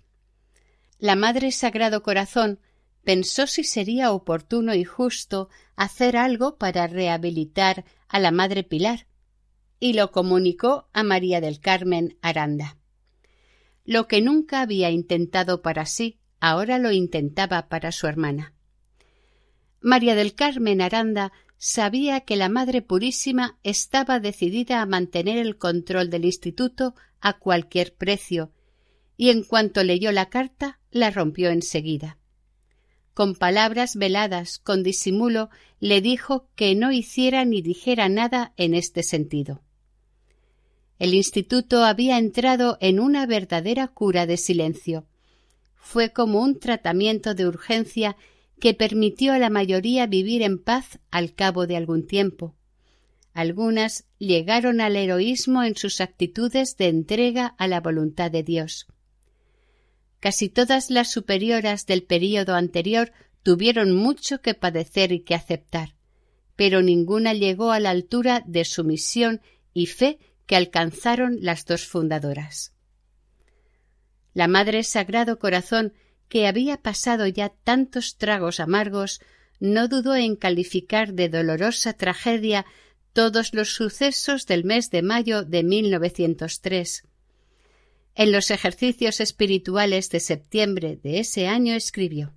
La 0.98 1.16
Madre 1.16 1.53
Sagrado 1.53 2.03
Corazón 2.03 2.61
pensó 3.05 3.46
si 3.46 3.64
sería 3.64 4.12
oportuno 4.12 4.74
y 4.74 4.85
justo 4.85 5.48
hacer 5.77 6.16
algo 6.16 6.57
para 6.57 6.87
rehabilitar 6.87 7.85
a 8.09 8.18
la 8.18 8.31
Madre 8.31 8.64
Pilar, 8.64 9.07
y 9.79 9.92
lo 9.92 10.11
comunicó 10.12 10.88
a 10.92 11.03
María 11.03 11.40
del 11.40 11.61
Carmen 11.61 12.16
Aranda. 12.22 12.79
Lo 13.85 14.09
que 14.09 14.22
nunca 14.22 14.62
había 14.62 14.90
intentado 14.90 15.61
para 15.61 15.85
sí, 15.85 16.18
ahora 16.40 16.79
lo 16.79 16.90
intentaba 16.90 17.68
para 17.68 17.92
su 17.92 18.07
hermana. 18.07 18.55
María 19.81 20.14
del 20.14 20.35
Carmen 20.35 20.81
Aranda 20.81 21.33
sabía 21.66 22.20
que 22.20 22.37
la 22.37 22.50
Madre 22.50 22.83
Purísima 22.83 23.59
estaba 23.62 24.20
decidida 24.20 24.83
a 24.83 24.87
mantener 24.87 25.38
el 25.38 25.57
control 25.57 26.11
del 26.11 26.27
instituto 26.27 26.94
a 27.22 27.38
cualquier 27.38 27.94
precio, 27.94 28.53
y 29.16 29.31
en 29.31 29.44
cuanto 29.44 29.83
leyó 29.83 30.12
la 30.12 30.29
carta 30.29 30.79
la 30.90 31.11
rompió 31.11 31.48
enseguida. 31.48 32.18
Con 33.14 33.35
palabras 33.35 33.96
veladas, 33.96 34.59
con 34.59 34.83
disimulo, 34.83 35.48
le 35.81 36.03
dijo 36.03 36.50
que 36.55 36.74
no 36.74 36.92
hiciera 36.92 37.46
ni 37.46 37.62
dijera 37.62 38.11
nada 38.11 38.53
en 38.59 38.74
este 38.74 39.03
sentido. 39.03 39.62
El 40.98 41.14
instituto 41.14 41.83
había 41.83 42.18
entrado 42.18 42.77
en 42.83 43.00
una 43.00 43.24
verdadera 43.24 43.88
cura 43.88 44.27
de 44.27 44.37
silencio. 44.37 45.07
Fue 45.77 46.12
como 46.12 46.42
un 46.42 46.59
tratamiento 46.59 47.35
de 47.35 47.46
urgencia 47.46 48.18
que 48.60 48.74
permitió 48.74 49.32
a 49.32 49.38
la 49.38 49.50
mayoría 49.50 50.06
vivir 50.06 50.42
en 50.42 50.62
paz 50.62 50.98
al 51.10 51.34
cabo 51.34 51.66
de 51.66 51.76
algún 51.76 52.06
tiempo. 52.06 52.54
Algunas 53.32 54.06
llegaron 54.18 54.80
al 54.80 54.96
heroísmo 54.96 55.64
en 55.64 55.76
sus 55.76 56.00
actitudes 56.00 56.76
de 56.76 56.88
entrega 56.88 57.46
a 57.58 57.66
la 57.66 57.80
voluntad 57.80 58.30
de 58.30 58.42
Dios. 58.42 58.86
Casi 60.20 60.48
todas 60.48 60.90
las 60.90 61.10
superioras 61.10 61.84
del 61.84 62.04
período 62.04 62.54
anterior 62.54 63.12
tuvieron 63.42 63.92
mucho 63.92 64.40
que 64.40 64.54
padecer 64.54 65.12
y 65.12 65.20
que 65.20 65.34
aceptar, 65.34 65.96
pero 66.56 66.80
ninguna 66.80 67.34
llegó 67.34 67.72
a 67.72 67.80
la 67.80 67.90
altura 67.90 68.42
de 68.46 68.64
sumisión 68.64 69.42
y 69.74 69.86
fe 69.86 70.18
que 70.46 70.56
alcanzaron 70.56 71.38
las 71.40 71.66
dos 71.66 71.86
fundadoras. 71.86 72.72
La 74.32 74.48
Madre 74.48 74.82
Sagrado 74.82 75.38
Corazón 75.38 75.92
que 76.28 76.46
había 76.46 76.78
pasado 76.78 77.26
ya 77.26 77.50
tantos 77.50 78.16
tragos 78.16 78.60
amargos, 78.60 79.20
no 79.60 79.88
dudó 79.88 80.14
en 80.16 80.37
calificar 80.37 81.14
de 81.14 81.28
dolorosa 81.28 81.92
tragedia 81.92 82.66
todos 83.12 83.54
los 83.54 83.72
sucesos 83.74 84.46
del 84.46 84.64
mes 84.64 84.90
de 84.90 85.02
mayo 85.02 85.44
de 85.44 85.62
1903. 85.62 87.04
En 88.16 88.32
los 88.32 88.50
ejercicios 88.50 89.20
espirituales 89.20 90.10
de 90.10 90.20
septiembre 90.20 90.96
de 91.02 91.20
ese 91.20 91.46
año 91.46 91.74
escribió 91.74 92.34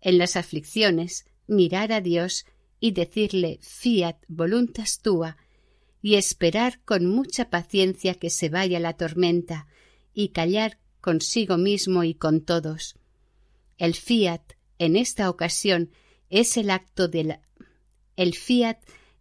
En 0.00 0.18
las 0.18 0.36
aflicciones, 0.36 1.26
mirar 1.46 1.92
a 1.92 2.00
Dios 2.00 2.46
y 2.80 2.92
decirle 2.92 3.58
fiat 3.62 4.16
voluntas 4.28 5.00
tua 5.00 5.36
y 6.02 6.16
esperar 6.16 6.80
con 6.84 7.06
mucha 7.06 7.48
paciencia 7.48 8.14
que 8.14 8.28
se 8.28 8.50
vaya 8.50 8.78
la 8.78 8.94
tormenta 8.94 9.66
y 10.12 10.28
callar 10.28 10.78
consigo 11.04 11.58
mismo 11.58 12.02
y 12.02 12.14
con 12.14 12.40
todos. 12.40 12.96
El 13.76 13.94
fiat 13.94 14.40
en 14.78 14.96
esta 14.96 15.28
ocasión 15.28 15.90
es 16.30 16.56
el 16.56 16.70
acto 16.70 17.08
de 17.08 17.24
la... 17.24 17.40
el 18.16 18.34
fiat 18.34 18.78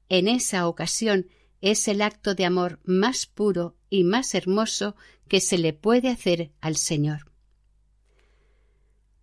en 0.08 0.30
esa 0.30 0.70
ocasión 0.70 1.28
es 1.60 1.90
el 1.90 2.02
acto 2.02 2.36
de 2.36 2.46
amor 2.46 2.80
más 2.86 3.26
puro 3.26 3.76
y 3.90 4.06
más 4.06 4.34
hermoso 4.34 4.96
que 5.28 5.42
se 5.42 5.58
le 5.58 5.74
puede 5.74 6.08
hacer 6.08 6.54
al 6.62 6.78
Señor. 6.78 7.30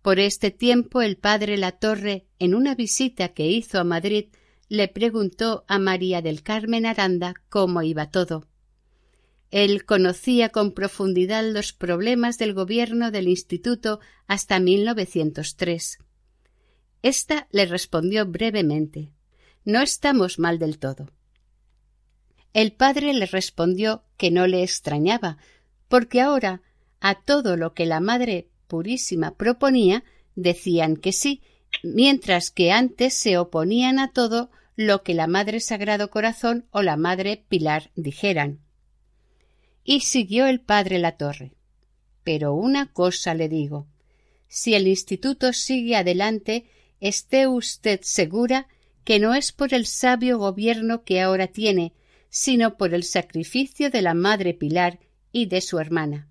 Por 0.03 0.19
este 0.19 0.51
tiempo 0.51 1.01
el 1.01 1.17
padre 1.17 1.57
Latorre, 1.57 2.27
en 2.37 2.53
una 2.53 2.75
visita 2.75 3.29
que 3.29 3.47
hizo 3.47 3.79
a 3.79 3.83
Madrid, 3.83 4.25
le 4.69 4.87
preguntó 4.87 5.65
a 5.67 5.79
María 5.79 6.21
del 6.21 6.43
Carmen 6.43 6.85
Aranda 6.85 7.33
cómo 7.49 7.81
iba 7.81 8.11
todo. 8.11 8.50
Él 9.51 9.85
conocía 9.85 10.49
con 10.49 10.71
profundidad 10.71 11.43
los 11.43 11.73
problemas 11.73 12.37
del 12.37 12.53
gobierno 12.53 13.11
del 13.11 13.27
Instituto 13.27 13.99
hasta 14.25 14.59
1903. 14.59 15.99
Esta 17.01 17.47
le 17.51 17.65
respondió 17.65 18.25
brevemente 18.25 19.11
No 19.65 19.81
estamos 19.81 20.39
mal 20.39 20.57
del 20.57 20.79
todo. 20.79 21.09
El 22.53 22.71
padre 22.73 23.13
le 23.13 23.25
respondió 23.25 24.03
que 24.17 24.31
no 24.31 24.47
le 24.47 24.63
extrañaba, 24.63 25.37
porque 25.87 26.21
ahora 26.21 26.61
a 26.99 27.15
todo 27.15 27.57
lo 27.57 27.73
que 27.73 27.85
la 27.85 27.99
Madre 27.99 28.49
Purísima 28.67 29.35
proponía 29.35 30.03
decían 30.35 30.95
que 30.95 31.11
sí, 31.11 31.41
mientras 31.83 32.51
que 32.51 32.71
antes 32.71 33.13
se 33.13 33.37
oponían 33.37 33.99
a 33.99 34.11
todo 34.11 34.49
lo 34.75 35.03
que 35.03 35.13
la 35.13 35.27
Madre 35.27 35.59
Sagrado 35.59 36.09
Corazón 36.09 36.67
o 36.71 36.81
la 36.81 36.95
Madre 36.97 37.43
Pilar 37.49 37.91
dijeran. 37.95 38.59
Y 39.83 40.01
siguió 40.01 40.47
el 40.47 40.61
padre 40.61 40.99
la 40.99 41.17
torre. 41.17 41.53
Pero 42.23 42.53
una 42.53 42.91
cosa 42.91 43.33
le 43.33 43.49
digo. 43.49 43.87
Si 44.47 44.75
el 44.75 44.87
instituto 44.87 45.53
sigue 45.53 45.95
adelante, 45.95 46.65
esté 46.99 47.47
usted 47.47 48.01
segura 48.03 48.67
que 49.03 49.19
no 49.19 49.33
es 49.33 49.51
por 49.51 49.73
el 49.73 49.85
sabio 49.85 50.37
gobierno 50.37 51.03
que 51.03 51.21
ahora 51.21 51.47
tiene, 51.47 51.93
sino 52.29 52.77
por 52.77 52.93
el 52.93 53.03
sacrificio 53.03 53.89
de 53.89 54.01
la 54.01 54.13
Madre 54.13 54.53
Pilar 54.53 54.99
y 55.31 55.47
de 55.47 55.61
su 55.61 55.79
hermana. 55.79 56.29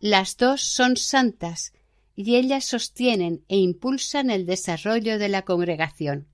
Las 0.00 0.36
dos 0.36 0.62
son 0.62 0.96
santas 0.96 1.72
y 2.16 2.36
ellas 2.36 2.64
sostienen 2.64 3.44
e 3.48 3.58
impulsan 3.58 4.30
el 4.30 4.44
desarrollo 4.44 5.18
de 5.18 5.28
la 5.28 5.42
congregación. 5.42 6.26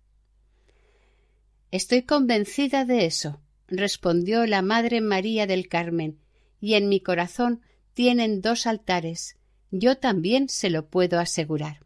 Estoy 1.70 2.02
convencida 2.02 2.84
de 2.84 3.04
eso, 3.04 3.40
respondió 3.68 4.46
la 4.46 4.62
Madre 4.62 5.00
María 5.00 5.46
del 5.46 5.68
Carmen, 5.68 6.18
y 6.60 6.74
en 6.74 6.88
mi 6.88 7.00
corazón 7.00 7.62
tienen 7.92 8.40
dos 8.40 8.66
altares. 8.66 9.36
Yo 9.70 9.98
también 9.98 10.48
se 10.48 10.70
lo 10.70 10.86
puedo 10.86 11.18
asegurar. 11.18 11.80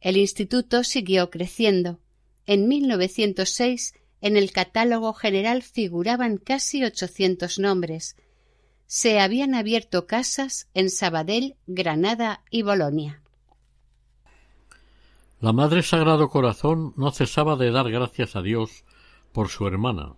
El 0.00 0.16
instituto 0.16 0.84
siguió 0.84 1.30
creciendo. 1.30 1.98
En 2.46 2.68
1906 2.68 3.94
en 4.20 4.36
el 4.36 4.50
catálogo 4.50 5.12
general 5.12 5.62
figuraban 5.62 6.38
casi 6.38 6.84
ochocientos 6.84 7.58
nombres. 7.58 8.16
Se 8.86 9.20
habían 9.20 9.54
abierto 9.54 10.06
casas 10.06 10.68
en 10.74 10.90
Sabadell, 10.90 11.56
Granada 11.66 12.42
y 12.50 12.62
Bolonia. 12.62 13.22
La 15.40 15.52
Madre 15.52 15.82
Sagrado 15.82 16.28
Corazón 16.28 16.94
no 16.96 17.10
cesaba 17.10 17.56
de 17.56 17.70
dar 17.70 17.90
gracias 17.90 18.36
a 18.36 18.42
Dios 18.42 18.84
por 19.32 19.48
su 19.48 19.66
hermana. 19.66 20.14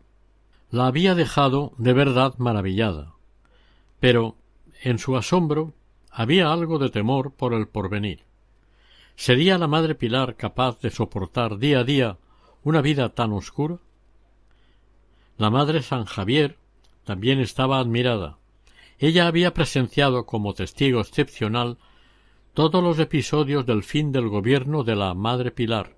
La 0.70 0.86
había 0.86 1.14
dejado 1.14 1.72
de 1.78 1.92
verdad 1.92 2.34
maravillada. 2.38 3.14
Pero 4.00 4.36
en 4.82 4.98
su 4.98 5.16
asombro 5.16 5.72
había 6.10 6.52
algo 6.52 6.78
de 6.78 6.90
temor 6.90 7.32
por 7.32 7.54
el 7.54 7.68
porvenir. 7.68 8.24
¿Sería 9.16 9.58
la 9.58 9.66
Madre 9.66 9.94
Pilar 9.94 10.36
capaz 10.36 10.80
de 10.80 10.90
soportar 10.90 11.58
día 11.58 11.80
a 11.80 11.84
día 11.84 12.18
una 12.62 12.82
vida 12.82 13.08
tan 13.08 13.32
oscura? 13.32 13.78
La 15.38 15.50
Madre 15.50 15.82
San 15.82 16.04
Javier 16.04 16.58
también 17.04 17.40
estaba 17.40 17.78
admirada. 17.78 18.38
Ella 18.98 19.26
había 19.26 19.54
presenciado 19.54 20.26
como 20.26 20.54
testigo 20.54 21.00
excepcional 21.00 21.78
todos 22.52 22.82
los 22.82 22.98
episodios 22.98 23.64
del 23.64 23.84
fin 23.84 24.12
del 24.12 24.28
gobierno 24.28 24.84
de 24.84 24.96
la 24.96 25.14
Madre 25.14 25.50
Pilar, 25.50 25.96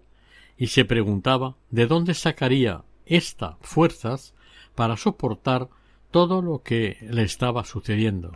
y 0.57 0.69
se 0.69 0.85
preguntaba 0.85 1.57
de 1.71 1.87
dónde 1.87 2.15
sacaría 2.15 2.85
ésta 3.07 3.57
fuerzas 3.63 4.35
para 4.81 4.97
soportar 4.97 5.69
todo 6.11 6.41
lo 6.41 6.63
que 6.63 6.97
le 7.03 7.23
estaba 7.23 7.65
sucediendo. 7.65 8.33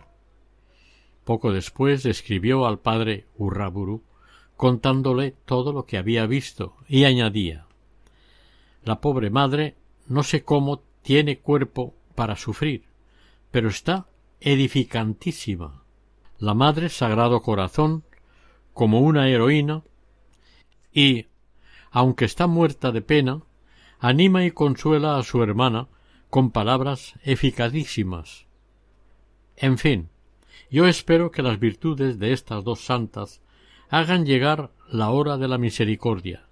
Poco 1.24 1.54
después 1.54 2.04
escribió 2.04 2.66
al 2.66 2.80
padre 2.80 3.28
Urraburu 3.38 4.02
contándole 4.54 5.37
todo 5.46 5.72
lo 5.72 5.87
que 5.87 5.96
había 5.96 6.26
visto 6.26 6.76
y 6.87 7.04
añadía 7.04 7.64
La 8.85 9.00
pobre 9.00 9.30
madre 9.30 9.76
no 10.07 10.22
sé 10.22 10.44
cómo 10.44 10.83
tiene 11.00 11.38
cuerpo 11.38 11.94
para 12.14 12.37
sufrir, 12.37 12.85
pero 13.50 13.70
está 13.70 14.07
edificantísima. 14.40 15.83
La 16.37 16.52
Madre 16.52 16.90
Sagrado 16.90 17.40
Corazón 17.40 18.04
como 18.74 19.00
una 19.00 19.30
heroína 19.30 19.83
y, 20.92 21.28
aunque 21.90 22.26
está 22.26 22.46
muerta 22.46 22.92
de 22.92 23.00
pena, 23.00 23.40
anima 23.98 24.44
y 24.44 24.50
consuela 24.50 25.16
a 25.16 25.22
su 25.22 25.42
hermana 25.42 25.88
con 26.35 26.51
palabras 26.51 27.14
eficazísimas. 27.23 28.47
En 29.57 29.79
fin, 29.79 30.09
yo 30.68 30.88
espero 30.88 31.31
que 31.31 31.44
las 31.44 31.61
virtudes 31.61 32.18
de 32.18 32.33
estas 32.33 32.64
dos 32.64 32.81
santas 32.81 33.40
hagan 33.88 34.27
llegar 34.27 34.73
la 34.90 35.11
hora 35.11 35.38
de 35.38 35.47
la 35.47 35.59
misericordia. 35.59 36.49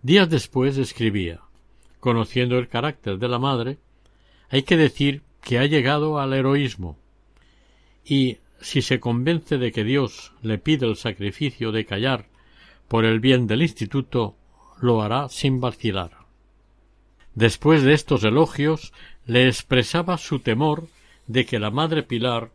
Días 0.00 0.30
después 0.30 0.78
escribía 0.78 1.42
Conociendo 2.00 2.56
el 2.56 2.68
carácter 2.68 3.18
de 3.18 3.28
la 3.28 3.38
madre, 3.38 3.76
hay 4.48 4.62
que 4.62 4.78
decir 4.78 5.22
que 5.42 5.58
ha 5.58 5.66
llegado 5.66 6.18
al 6.18 6.32
heroísmo, 6.32 6.96
y 8.06 8.38
si 8.62 8.80
se 8.80 9.00
convence 9.00 9.58
de 9.58 9.70
que 9.70 9.84
Dios 9.84 10.32
le 10.40 10.56
pide 10.56 10.86
el 10.86 10.96
sacrificio 10.96 11.72
de 11.72 11.84
callar 11.84 12.30
por 12.88 13.04
el 13.04 13.20
bien 13.20 13.48
del 13.48 13.60
instituto, 13.60 14.34
lo 14.80 15.02
hará 15.02 15.28
sin 15.28 15.60
vacilar. 15.60 16.25
Después 17.36 17.82
de 17.82 17.92
estos 17.92 18.24
elogios, 18.24 18.94
le 19.26 19.46
expresaba 19.46 20.16
su 20.16 20.38
temor 20.38 20.88
de 21.26 21.44
que 21.44 21.58
la 21.58 21.70
madre 21.70 22.02
Pilar, 22.02 22.50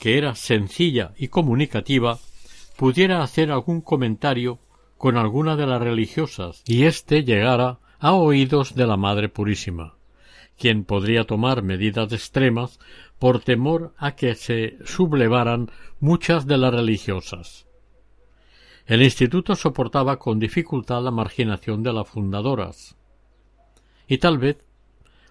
que 0.00 0.18
era 0.18 0.34
sencilla 0.34 1.12
y 1.16 1.28
comunicativa, 1.28 2.18
pudiera 2.76 3.22
hacer 3.22 3.52
algún 3.52 3.80
comentario 3.80 4.58
con 4.96 5.16
alguna 5.16 5.54
de 5.54 5.68
las 5.68 5.80
religiosas 5.80 6.64
y 6.66 6.84
éste 6.84 7.22
llegara 7.22 7.78
a 8.00 8.14
oídos 8.14 8.74
de 8.74 8.88
la 8.88 8.96
Madre 8.96 9.28
Purísima, 9.28 9.94
quien 10.58 10.84
podría 10.84 11.24
tomar 11.24 11.62
medidas 11.62 12.12
extremas 12.12 12.80
por 13.20 13.38
temor 13.38 13.94
a 13.98 14.16
que 14.16 14.34
se 14.34 14.78
sublevaran 14.84 15.70
muchas 16.00 16.44
de 16.44 16.58
las 16.58 16.74
religiosas. 16.74 17.68
El 18.84 19.02
instituto 19.02 19.54
soportaba 19.54 20.18
con 20.18 20.40
dificultad 20.40 21.04
la 21.04 21.12
marginación 21.12 21.84
de 21.84 21.92
las 21.92 22.08
fundadoras, 22.08 22.97
y 24.08 24.18
tal 24.18 24.38
vez 24.38 24.58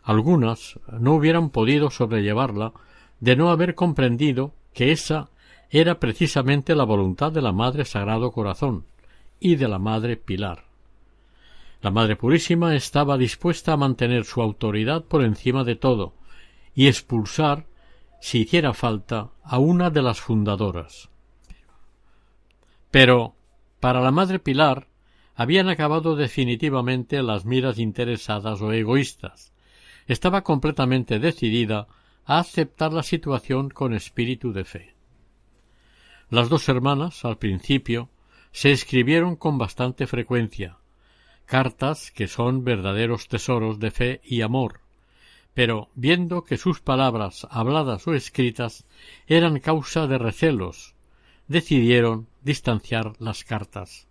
algunas 0.04 0.80
no 1.00 1.16
hubieran 1.16 1.50
podido 1.50 1.90
sobrellevarla 1.90 2.74
de 3.20 3.36
no 3.36 3.50
haber 3.50 3.76
comprendido 3.76 4.54
que 4.74 4.92
esa 4.92 5.30
era 5.70 6.00
precisamente 6.00 6.76
la 6.76 6.86
voluntad 6.86 7.32
de 7.32 7.42
la 7.42 7.52
Madre 7.52 7.84
Sagrado 7.84 8.32
Corazón 8.32 8.86
y 9.40 9.56
de 9.56 9.68
la 9.68 9.80
Madre 9.80 10.16
Pilar. 10.16 10.64
La 11.82 11.92
Madre 11.92 12.16
Purísima 12.16 12.76
estaba 12.76 13.18
dispuesta 13.18 13.74
a 13.74 13.78
mantener 13.78 14.24
su 14.24 14.42
autoridad 14.42 15.04
por 15.04 15.24
encima 15.24 15.64
de 15.64 15.76
todo 15.76 16.14
y 16.74 16.88
expulsar 16.88 17.66
si 18.20 18.42
hiciera 18.42 18.74
falta, 18.74 19.30
a 19.44 19.60
una 19.60 19.90
de 19.90 20.02
las 20.02 20.20
fundadoras. 20.20 21.10
Pero, 22.92 23.36
para 23.80 24.02
la 24.02 24.12
madre 24.12 24.40
Pilar, 24.40 24.87
habían 25.38 25.70
acabado 25.70 26.16
definitivamente 26.16 27.22
las 27.22 27.46
miras 27.46 27.78
interesadas 27.78 28.60
o 28.60 28.74
egoístas. 28.74 29.54
Estaba 30.08 30.42
completamente 30.42 31.20
decidida 31.20 31.88
a 32.26 32.40
aceptar 32.40 32.92
la 32.92 33.04
situación 33.04 33.70
con 33.70 33.94
espíritu 33.94 34.52
de 34.52 34.66
fe. 34.66 34.96
Las 36.32 36.50
dos 36.50 36.68
hermanas, 36.70 37.24
al 37.24 37.38
principio, 37.38 38.10
se 38.52 38.72
escribieron 38.72 39.36
con 39.36 39.60
bastante 39.60 40.08
frecuencia, 40.08 40.80
cartas 41.46 42.10
que 42.10 42.28
son 42.28 42.64
verdaderos 42.64 43.28
tesoros 43.28 43.80
de 43.80 43.92
fe 43.92 44.22
y 44.24 44.42
amor, 44.42 44.82
pero 45.54 45.92
viendo 45.94 46.44
que 46.46 46.58
sus 46.58 46.82
palabras, 46.82 47.46
habladas 47.52 48.08
o 48.08 48.16
escritas, 48.16 48.88
eran 49.28 49.60
causa 49.60 50.08
de 50.08 50.18
recelos, 50.18 50.96
decidieron 51.48 52.28
distanciar 52.42 53.14
las 53.20 53.44
cartas. 53.44 54.07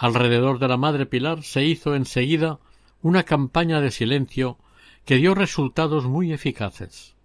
Alrededor 0.00 0.60
de 0.60 0.68
la 0.68 0.76
Madre 0.76 1.06
Pilar 1.06 1.42
se 1.42 1.64
hizo 1.64 1.96
enseguida 1.96 2.60
una 3.02 3.24
campaña 3.24 3.80
de 3.80 3.90
silencio 3.90 4.56
que 5.04 5.16
dio 5.16 5.34
resultados 5.34 6.04
muy 6.04 6.32
eficaces. 6.32 7.16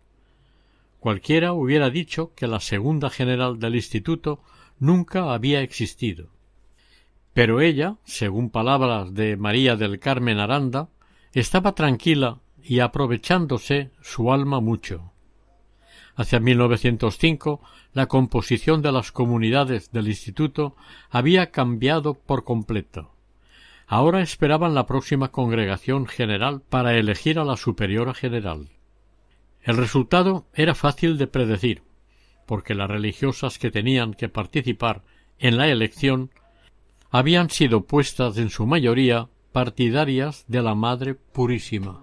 Cualquiera 1.00 1.54
hubiera 1.54 1.92
dicho 1.92 2.34
que 2.36 2.48
la 2.48 2.60
segunda 2.60 3.12
general 3.12 3.60
del 3.60 3.76
instituto 3.76 4.42
nunca 4.80 5.36
había 5.36 5.62
existido. 5.62 6.30
Pero 7.34 7.62
ella, 7.62 7.98
según 8.06 8.50
palabras 8.50 9.14
de 9.14 9.38
María 9.38 9.76
del 9.76 10.00
Carmen 10.00 10.40
Aranda, 10.40 10.90
estaba 11.32 11.76
tranquila 11.76 12.40
y 12.64 12.80
aprovechándose 12.80 13.92
su 14.02 14.34
alma 14.34 14.62
mucho. 14.62 15.12
Hacia 16.15 16.39
1905 16.39 17.62
la 17.93 18.08
composición 18.08 18.82
de 18.82 18.91
las 18.91 19.12
comunidades 19.12 19.91
del 19.91 20.08
instituto 20.08 20.76
había 21.10 21.52
cambiado 21.52 22.13
por 22.13 22.43
completo. 22.43 23.13
Ahora 23.88 24.21
esperaban 24.21 24.73
la 24.73 24.86
próxima 24.86 25.30
congregación 25.32 26.08
general 26.08 26.62
para 26.67 26.97
elegir 26.97 27.39
a 27.39 27.45
la 27.45 27.58
superiora 27.58 28.13
general. 28.13 28.69
El 29.62 29.78
resultado 29.78 30.45
era 30.54 30.76
fácil 30.76 31.17
de 31.17 31.28
predecir, 31.28 31.84
porque 32.45 32.76
las 32.76 32.89
religiosas 32.89 33.60
que 33.60 33.71
tenían 33.71 34.13
que 34.13 34.30
participar 34.30 35.04
en 35.39 35.58
la 35.58 35.67
elección 35.67 36.32
habían 37.12 37.49
sido 37.49 37.86
puestas 37.86 38.38
en 38.38 38.49
su 38.49 38.65
mayoría 38.65 39.30
partidarias 39.52 40.45
de 40.47 40.62
la 40.63 40.73
Madre 40.73 41.13
Purísima. 41.13 42.03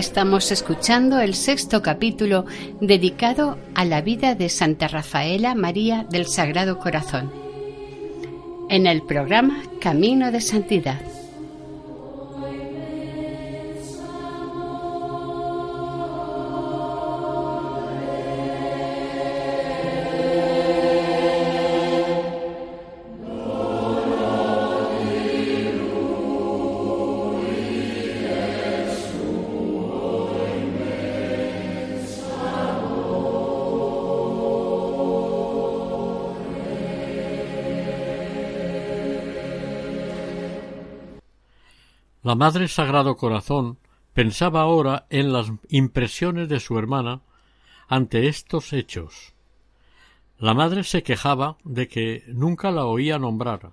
Estamos 0.00 0.50
escuchando 0.50 1.20
el 1.20 1.34
sexto 1.34 1.82
capítulo 1.82 2.46
dedicado 2.80 3.58
a 3.74 3.84
la 3.84 4.00
vida 4.00 4.34
de 4.34 4.48
Santa 4.48 4.88
Rafaela 4.88 5.54
María 5.54 6.06
del 6.08 6.24
Sagrado 6.24 6.78
Corazón. 6.78 7.30
En 8.70 8.86
el 8.86 9.02
programa 9.02 9.62
Camino 9.78 10.32
de 10.32 10.40
Santidad. 10.40 11.02
La 42.30 42.36
Madre 42.36 42.68
Sagrado 42.68 43.16
Corazón 43.16 43.78
pensaba 44.14 44.60
ahora 44.60 45.04
en 45.10 45.32
las 45.32 45.50
impresiones 45.68 46.48
de 46.48 46.60
su 46.60 46.78
hermana 46.78 47.22
ante 47.88 48.28
estos 48.28 48.72
hechos. 48.72 49.34
La 50.38 50.54
madre 50.54 50.84
se 50.84 51.02
quejaba 51.02 51.56
de 51.64 51.88
que 51.88 52.22
nunca 52.28 52.70
la 52.70 52.84
oía 52.84 53.18
nombrar, 53.18 53.72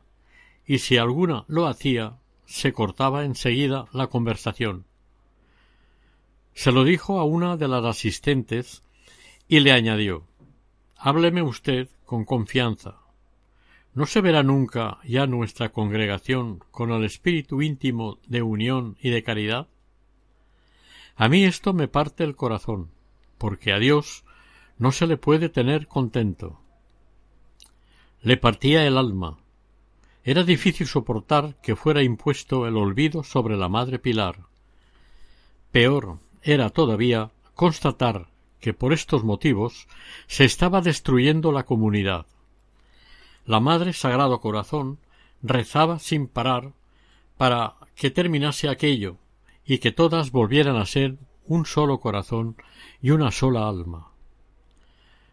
y 0.65 0.79
si 0.79 0.97
alguna 0.97 1.45
lo 1.47 1.67
hacía, 1.67 2.17
se 2.47 2.73
cortaba 2.73 3.25
enseguida 3.25 3.85
la 3.93 4.07
conversación. 4.07 4.85
Se 6.55 6.71
lo 6.71 6.83
dijo 6.83 7.19
a 7.19 7.25
una 7.25 7.57
de 7.57 7.67
las 7.67 7.85
asistentes 7.85 8.81
y 9.47 9.59
le 9.59 9.71
añadió 9.71 10.23
Hábleme 10.97 11.43
usted 11.43 11.89
con 12.07 12.25
confianza. 12.25 12.95
¿No 13.97 14.05
se 14.05 14.21
verá 14.21 14.43
nunca 14.43 14.99
ya 15.05 15.25
nuestra 15.25 15.69
congregación 15.69 16.59
con 16.69 16.91
el 16.91 17.03
espíritu 17.03 17.63
íntimo 17.63 18.19
de 18.27 18.43
unión 18.43 18.95
y 19.01 19.09
de 19.09 19.23
caridad? 19.23 19.69
A 21.15 21.27
mí 21.29 21.45
esto 21.45 21.73
me 21.73 21.87
parte 21.87 22.23
el 22.23 22.35
corazón, 22.35 22.91
porque 23.39 23.73
a 23.73 23.79
Dios 23.79 24.23
no 24.77 24.91
se 24.91 25.07
le 25.07 25.17
puede 25.17 25.49
tener 25.49 25.87
contento. 25.87 26.59
Le 28.21 28.37
partía 28.37 28.85
el 28.85 28.99
alma. 28.99 29.39
Era 30.23 30.43
difícil 30.43 30.85
soportar 30.85 31.59
que 31.63 31.75
fuera 31.75 32.03
impuesto 32.03 32.67
el 32.67 32.77
olvido 32.77 33.23
sobre 33.23 33.57
la 33.57 33.67
Madre 33.67 33.97
Pilar. 33.97 34.41
Peor, 35.71 36.19
era 36.43 36.69
todavía 36.69 37.31
constatar 37.55 38.27
que 38.59 38.75
por 38.75 38.93
estos 38.93 39.23
motivos 39.23 39.87
se 40.27 40.45
estaba 40.45 40.81
destruyendo 40.81 41.51
la 41.51 41.63
comunidad. 41.63 42.27
La 43.47 43.61
Madre 43.61 43.93
Sagrado 43.93 44.41
Corazón 44.41 44.99
rezaba 45.41 45.99
sin 45.99 46.27
parar 46.27 46.73
para 47.37 47.75
que 47.95 48.11
terminase 48.11 48.67
aquello 48.67 49.15
y 49.65 49.77
que 49.77 49.93
todas 49.93 50.31
volvieran 50.31 50.75
a 50.75 50.85
ser 50.85 51.17
un 51.45 51.65
solo 51.65 52.01
corazón 52.01 52.57
y 53.01 53.11
una 53.11 53.31
sola 53.31 53.69
alma. 53.69 54.11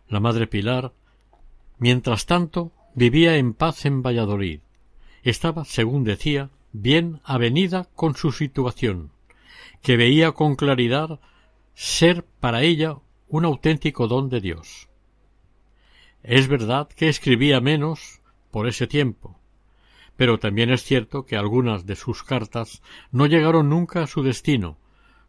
La 0.08 0.20
Madre 0.20 0.46
Pilar, 0.46 0.92
mientras 1.78 2.26
tanto, 2.26 2.70
vivía 2.94 3.36
en 3.36 3.52
paz 3.52 3.84
en 3.84 4.00
Valladolid. 4.00 4.60
Estaba, 5.24 5.64
según 5.64 6.04
decía, 6.04 6.50
bien 6.72 7.20
avenida 7.24 7.88
con 7.96 8.14
su 8.14 8.30
situación, 8.30 9.10
que 9.82 9.96
veía 9.96 10.30
con 10.30 10.54
claridad 10.54 11.18
ser 11.74 12.24
para 12.38 12.62
ella 12.62 12.96
un 13.26 13.44
auténtico 13.44 14.06
don 14.06 14.28
de 14.28 14.40
Dios. 14.40 14.88
Es 16.24 16.48
verdad 16.48 16.88
que 16.88 17.10
escribía 17.10 17.60
menos 17.60 18.20
por 18.50 18.66
ese 18.66 18.86
tiempo, 18.86 19.38
pero 20.16 20.38
también 20.38 20.70
es 20.70 20.82
cierto 20.82 21.26
que 21.26 21.36
algunas 21.36 21.84
de 21.84 21.96
sus 21.96 22.22
cartas 22.22 22.82
no 23.12 23.26
llegaron 23.26 23.68
nunca 23.68 24.02
a 24.02 24.06
su 24.06 24.22
destino, 24.22 24.78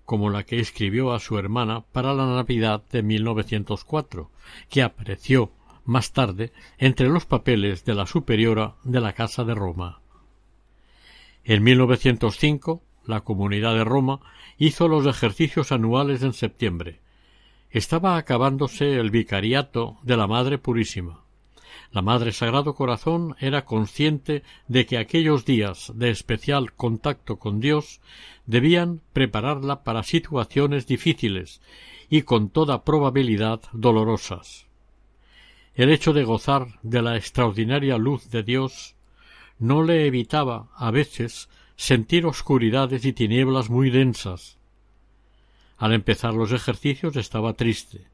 como 0.06 0.30
la 0.30 0.44
que 0.44 0.58
escribió 0.62 1.12
a 1.12 1.20
su 1.20 1.38
hermana 1.38 1.82
para 1.92 2.14
la 2.14 2.26
Navidad 2.26 2.82
de 2.92 3.04
1904, 3.04 4.32
que 4.70 4.84
apareció 4.84 5.52
más 5.84 6.14
tarde 6.14 6.54
entre 6.78 7.10
los 7.10 7.26
papeles 7.26 7.84
de 7.84 7.94
la 7.94 8.06
superiora 8.06 8.76
de 8.86 9.02
la 9.02 9.12
Casa 9.12 9.44
de 9.44 9.54
Roma. 9.54 10.00
En 11.44 11.62
1905, 11.62 12.82
la 13.06 13.20
Comunidad 13.20 13.76
de 13.76 13.84
Roma 13.84 14.22
hizo 14.58 14.88
los 14.88 15.06
ejercicios 15.06 15.74
anuales 15.74 16.24
en 16.24 16.32
septiembre. 16.32 17.02
Estaba 17.76 18.16
acabándose 18.16 18.98
el 19.02 19.12
vicariato 19.12 19.98
de 20.02 20.16
la 20.16 20.28
Madre 20.28 20.58
Purísima. 20.58 21.26
La 21.92 22.02
Madre 22.02 22.32
Sagrado 22.32 22.74
Corazón 22.74 23.36
era 23.42 23.66
consciente 23.66 24.44
de 24.70 24.86
que 24.86 24.98
aquellos 24.98 25.44
días 25.44 25.92
de 25.94 26.10
especial 26.10 26.72
contacto 26.72 27.38
con 27.38 27.60
Dios 27.60 28.00
debían 28.46 29.02
prepararla 29.12 29.84
para 29.84 30.04
situaciones 30.04 30.88
difíciles 30.88 31.60
y 32.10 32.22
con 32.22 32.48
toda 32.50 32.86
probabilidad 32.86 33.60
dolorosas. 33.74 34.68
El 35.74 35.92
hecho 35.92 36.14
de 36.14 36.24
gozar 36.24 36.80
de 36.82 37.02
la 37.02 37.18
extraordinaria 37.18 37.98
luz 37.98 38.30
de 38.30 38.44
Dios 38.44 38.96
no 39.60 39.84
le 39.84 40.06
evitaba 40.06 40.70
a 40.78 40.92
veces 40.92 41.50
sentir 41.76 42.26
oscuridades 42.26 43.04
y 43.04 43.12
tinieblas 43.12 43.70
muy 43.70 43.90
densas. 43.90 44.55
Al 45.78 45.94
empezar 45.94 46.34
los 46.34 46.52
ejercicios 46.52 47.16
estaba 47.16 47.54
triste. 47.54 48.08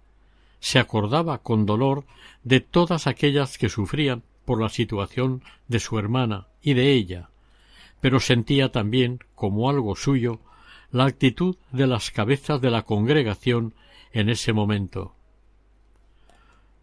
Se 0.59 0.79
acordaba 0.79 1.39
con 1.39 1.65
dolor 1.65 2.05
de 2.43 2.59
todas 2.59 3.07
aquellas 3.07 3.57
que 3.57 3.69
sufrían 3.69 4.23
por 4.45 4.61
la 4.61 4.69
situación 4.69 5.43
de 5.67 5.79
su 5.79 5.97
hermana 5.99 6.47
y 6.61 6.73
de 6.73 6.91
ella, 6.93 7.29
pero 7.99 8.19
sentía 8.19 8.71
también, 8.71 9.19
como 9.35 9.69
algo 9.69 9.95
suyo, 9.95 10.39
la 10.91 11.05
actitud 11.05 11.55
de 11.71 11.87
las 11.87 12.11
cabezas 12.11 12.59
de 12.61 12.71
la 12.71 12.83
congregación 12.83 13.73
en 14.11 14.29
ese 14.29 14.53
momento. 14.53 15.15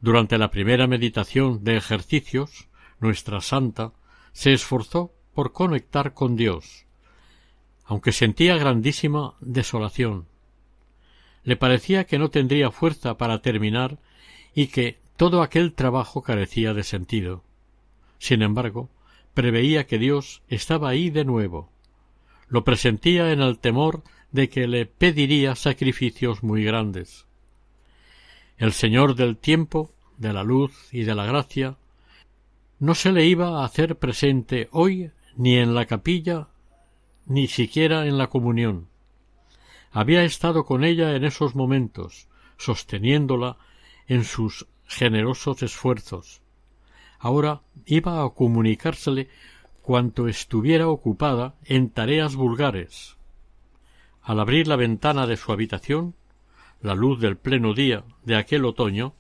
Durante 0.01 0.39
la 0.39 0.51
primera 0.51 0.87
meditación 0.87 1.65
de 1.65 1.77
ejercicios, 1.77 2.69
nuestra 3.01 3.41
santa 3.41 3.93
se 4.33 4.53
esforzó 4.53 5.13
por 5.35 5.53
conectar 5.53 6.15
con 6.15 6.37
Dios, 6.37 6.87
aunque 7.85 8.13
sentía 8.13 8.57
grandísima 8.57 9.35
desolación. 9.41 10.27
Le 11.49 11.57
parecía 11.57 12.05
que 12.05 12.19
no 12.19 12.29
tendría 12.29 12.71
fuerza 12.71 13.17
para 13.17 13.41
terminar 13.41 13.97
y 14.55 14.67
que 14.67 14.99
todo 15.17 15.41
aquel 15.41 15.73
trabajo 15.73 16.21
carecía 16.21 16.75
de 16.75 16.83
sentido. 16.85 17.43
Sin 18.19 18.43
embargo, 18.43 18.91
preveía 19.33 19.87
que 19.87 19.99
Dios 19.99 20.43
estaba 20.49 20.91
ahí 20.91 21.09
de 21.09 21.25
nuevo. 21.25 21.73
Lo 22.49 22.65
presentía 22.65 23.33
en 23.33 23.41
el 23.41 23.59
temor 23.61 24.03
de 24.31 24.51
que 24.51 24.69
le 24.69 24.85
pediría 24.85 25.55
sacrificios 25.55 26.43
muy 26.43 26.65
grandes. 26.65 27.27
El 28.59 28.75
Señor 28.75 29.15
del 29.15 29.39
tiempo, 29.39 29.91
de 30.19 30.35
la 30.35 30.43
luz 30.43 30.93
y 30.93 31.05
de 31.05 31.15
la 31.15 31.25
gracia, 31.25 31.79
no 32.79 32.95
se 32.95 33.11
le 33.11 33.25
iba 33.25 33.63
a 33.63 33.65
hacer 33.65 33.97
presente 33.97 34.69
hoy 34.71 35.13
ni 35.35 35.57
en 35.57 35.75
la 35.75 35.87
capilla 35.87 36.49
ni 37.25 37.47
siquiera 37.47 38.05
en 38.05 38.19
la 38.19 38.27
comunión. 38.27 38.89
Había 39.91 40.25
estado 40.25 40.65
con 40.65 40.85
ella 40.85 41.17
en 41.17 41.25
esos 41.25 41.55
momentos, 41.55 42.29
sosteniéndola 42.57 43.57
en 44.07 44.25
sus 44.25 44.67
generosos 44.87 45.63
esfuerzos. 45.63 46.43
Ahora 47.19 47.63
iba 47.87 48.23
a 48.23 48.31
comunicársele 48.31 49.29
cuanto 49.83 50.29
estuviera 50.29 50.89
ocupada 50.89 51.55
en 51.65 51.91
tareas 51.91 52.37
vulgares. 52.37 53.17
Al 54.23 54.41
abrir 54.41 54.69
la 54.69 54.77
ventana 54.77 55.27
de 55.27 55.37
su 55.37 55.53
habitación, 55.53 56.15
la 56.83 56.95
luz 56.95 57.21
del 57.21 57.37
pleno 57.37 57.75
día 57.75 58.05
de 58.25 58.37
aquel 58.37 58.65
otoño 58.65 59.15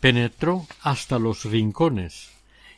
penetró 0.00 0.66
hasta 0.82 1.18
los 1.18 1.44
rincones 1.44 2.30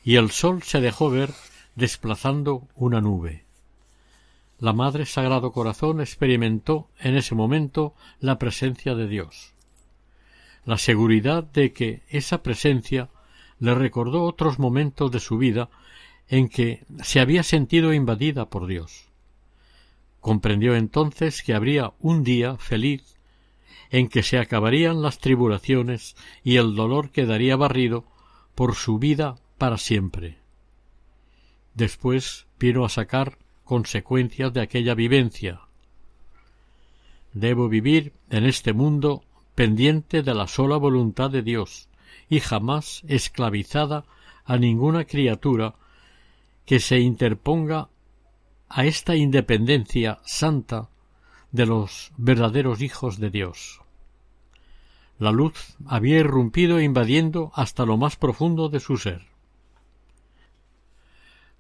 y 0.05 0.17
el 0.17 0.31
sol 0.31 0.63
se 0.63 0.81
dejó 0.81 1.11
ver 1.11 1.31
desplazando 1.75 2.69
una 2.75 3.01
nube. 3.01 3.45
La 4.61 4.75
Madre 4.75 5.07
Sagrado 5.07 5.53
Corazón 5.53 6.03
experimentó 6.03 6.91
en 6.99 7.17
ese 7.17 7.35
momento 7.35 7.95
la 8.21 8.39
presencia 8.39 8.95
de 8.95 9.09
Dios. 9.09 9.55
La 10.67 10.77
seguridad 10.77 11.43
de 11.43 11.73
que 11.73 12.03
esa 12.11 12.43
presencia 12.43 13.09
le 13.59 13.75
recordó 13.75 14.25
otros 14.25 14.59
momentos 14.59 15.11
de 15.11 15.19
su 15.19 15.39
vida 15.39 15.71
en 16.29 16.51
que 16.51 16.85
se 17.03 17.21
había 17.21 17.43
sentido 17.43 17.95
invadida 17.95 18.51
por 18.51 18.67
Dios. 18.67 19.09
Comprendió 20.21 20.77
entonces 20.77 21.43
que 21.43 21.55
habría 21.55 21.95
un 21.99 22.23
día 22.23 22.59
feliz 22.59 23.17
en 23.91 24.09
que 24.09 24.23
se 24.23 24.39
acabarían 24.39 25.01
las 25.01 25.21
tribulaciones 25.21 26.17
y 26.45 26.57
el 26.57 26.75
dolor 26.75 27.11
quedaría 27.11 27.57
barrido 27.57 28.05
por 28.55 28.75
su 28.75 28.99
vida 28.99 29.37
para 29.57 29.79
siempre. 29.79 30.37
Después 31.75 32.47
vino 32.59 32.85
a 32.85 32.91
sacar 32.91 33.39
consecuencias 33.71 34.53
de 34.53 34.63
aquella 34.63 34.97
vivencia. 34.97 35.61
Debo 37.33 37.69
vivir 37.69 38.13
en 38.29 38.45
este 38.45 38.73
mundo 38.73 39.23
pendiente 39.55 40.25
de 40.25 40.35
la 40.35 40.49
sola 40.49 40.77
voluntad 40.77 41.31
de 41.31 41.43
Dios 41.43 41.89
y 42.29 42.41
jamás 42.41 43.05
esclavizada 43.07 44.07
a 44.45 44.57
ninguna 44.57 45.05
criatura 45.05 45.77
que 46.67 46.81
se 46.81 46.99
interponga 46.99 47.89
a 48.69 48.87
esta 48.87 49.15
independencia 49.15 50.19
santa 50.25 50.89
de 51.53 51.67
los 51.67 52.11
verdaderos 52.17 52.83
hijos 52.83 53.21
de 53.21 53.31
Dios. 53.31 53.83
La 55.21 55.31
luz 55.31 55.77
había 55.87 56.19
irrumpido 56.19 56.81
invadiendo 56.81 57.53
hasta 57.55 57.87
lo 57.87 57.97
más 57.97 58.17
profundo 58.17 58.69
de 58.69 58.81
su 58.81 58.97
ser. 58.97 59.29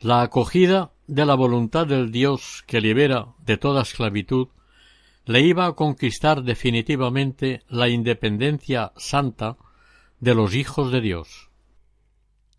La 0.01 0.23
acogida 0.23 0.90
de 1.11 1.27
la 1.27 1.35
voluntad 1.35 1.88
del 1.88 2.12
Dios 2.12 2.62
que 2.68 2.81
libera 2.81 3.35
de 3.44 3.57
toda 3.57 3.83
esclavitud 3.83 4.46
le 5.27 5.40
iba 5.40 5.66
a 5.66 5.73
conquistar 5.73 6.44
definitivamente 6.44 7.64
la 7.68 7.88
independencia 7.88 8.93
santa 8.97 9.57
de 10.20 10.37
los 10.37 10.55
hijos 10.55 10.93
de 10.93 11.01
Dios. 11.01 11.51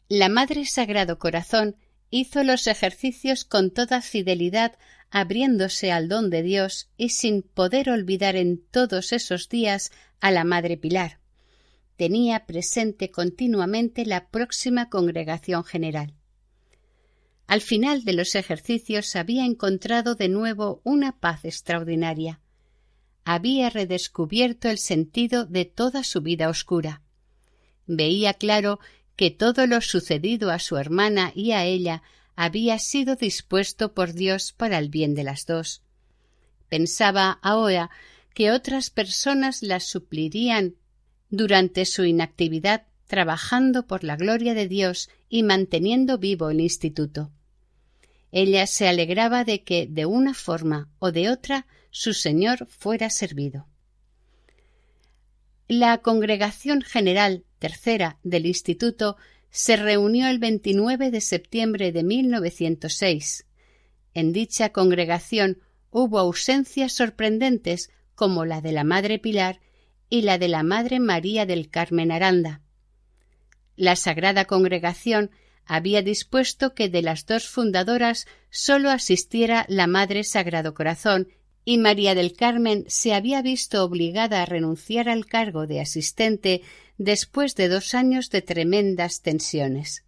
La 0.10 0.28
Madre 0.28 0.66
Sagrado 0.66 1.18
Corazón 1.18 1.78
hizo 2.10 2.44
los 2.44 2.68
ejercicios 2.68 3.46
con 3.46 3.72
toda 3.72 4.02
fidelidad 4.02 4.78
abriéndose 5.12 5.94
al 5.94 6.10
don 6.10 6.30
de 6.30 6.44
Dios 6.44 6.90
y 6.98 7.10
sin 7.10 7.44
poder 7.44 7.90
olvidar 7.90 8.36
en 8.36 8.62
todos 8.70 9.14
esos 9.14 9.48
días 9.48 9.92
a 10.20 10.30
la 10.30 10.44
Madre 10.44 10.76
Pilar. 10.76 11.20
Tenía 11.96 12.46
presente 12.46 13.12
continuamente 13.12 14.06
la 14.06 14.28
próxima 14.28 14.90
congregación 14.90 15.64
general. 15.64 16.16
Al 17.52 17.60
final 17.60 18.06
de 18.06 18.14
los 18.14 18.36
ejercicios 18.36 19.14
había 19.18 19.44
encontrado 19.44 20.16
de 20.16 20.30
nuevo 20.30 20.80
una 20.86 21.20
paz 21.20 21.44
extraordinaria. 21.44 22.40
Había 23.26 23.70
redescubierto 23.70 24.70
el 24.70 24.78
sentido 24.78 25.46
de 25.46 25.66
toda 25.66 26.06
su 26.06 26.22
vida 26.22 26.48
oscura. 26.48 27.02
Veía 27.88 28.36
claro 28.36 28.80
que 29.18 29.32
todo 29.32 29.68
lo 29.68 29.82
sucedido 29.82 30.50
a 30.50 30.60
su 30.60 30.78
hermana 30.78 31.34
y 31.36 31.52
a 31.52 31.66
ella 31.66 32.04
había 32.38 32.80
sido 32.80 33.18
dispuesto 33.18 33.94
por 33.94 34.14
Dios 34.14 34.54
para 34.54 34.78
el 34.78 34.88
bien 34.88 35.14
de 35.14 35.26
las 35.26 35.46
dos. 35.46 35.82
Pensaba 36.70 37.32
ahora 37.42 37.90
que 38.34 38.54
otras 38.54 38.92
personas 38.92 39.62
las 39.62 39.84
suplirían 39.90 40.76
durante 41.30 41.84
su 41.84 42.06
inactividad 42.06 42.86
trabajando 43.08 43.88
por 43.88 44.06
la 44.06 44.16
gloria 44.16 44.54
de 44.54 44.70
Dios 44.70 45.10
y 45.28 45.44
manteniendo 45.44 46.18
vivo 46.18 46.50
el 46.50 46.62
instituto. 46.62 47.30
Ella 48.32 48.66
se 48.68 48.88
alegraba 48.88 49.44
de 49.44 49.64
que, 49.64 49.88
de 49.90 50.06
una 50.06 50.34
forma 50.34 50.90
o 51.00 51.12
de 51.12 51.30
otra, 51.30 51.68
su 51.90 52.14
Señor 52.14 52.68
fuera 52.68 53.10
servido. 53.10 53.68
La 55.68 55.98
Congregación 56.00 56.82
General 56.82 57.44
Tercera 57.60 58.18
del 58.24 58.46
Instituto 58.46 59.18
se 59.52 59.76
reunió 59.76 60.28
el 60.28 60.40
29 60.40 61.12
de 61.12 61.22
septiembre 61.22 61.92
de 61.92 62.04
1906. 62.04 63.46
En 64.14 64.34
dicha 64.34 64.70
congregación 64.72 65.60
hubo 65.92 66.20
ausencias 66.20 66.94
sorprendentes 66.94 67.92
como 68.16 68.46
la 68.46 68.62
de 68.62 68.72
la 68.72 68.84
Madre 68.84 69.20
Pilar 69.20 69.60
y 70.10 70.24
la 70.24 70.38
de 70.38 70.48
la 70.48 70.64
Madre 70.64 71.00
María 71.00 71.46
del 71.46 71.70
Carmen 71.70 72.12
Aranda. 72.12 72.62
La 73.76 73.96
Sagrada 73.96 74.46
Congregación 74.46 75.32
había 75.66 76.02
dispuesto 76.02 76.74
que 76.74 76.90
de 76.90 77.02
las 77.02 77.26
dos 77.26 77.48
fundadoras 77.48 78.28
sólo 78.50 78.90
asistiera 78.90 79.66
la 79.70 79.88
Madre 79.88 80.24
Sagrado 80.24 80.74
Corazón 80.74 81.28
y 81.64 81.78
María 81.78 82.16
del 82.16 82.34
Carmen 82.34 82.86
se 82.88 83.14
había 83.14 83.42
visto 83.42 83.84
obligada 83.84 84.42
a 84.42 84.46
renunciar 84.46 85.10
al 85.10 85.26
cargo 85.26 85.68
de 85.68 85.80
asistente 85.80 86.62
después 86.98 87.56
de 87.56 87.68
dos 87.68 87.94
años 87.94 88.30
de 88.30 88.42
tremendas 88.42 89.22
tensiones. 89.22 90.04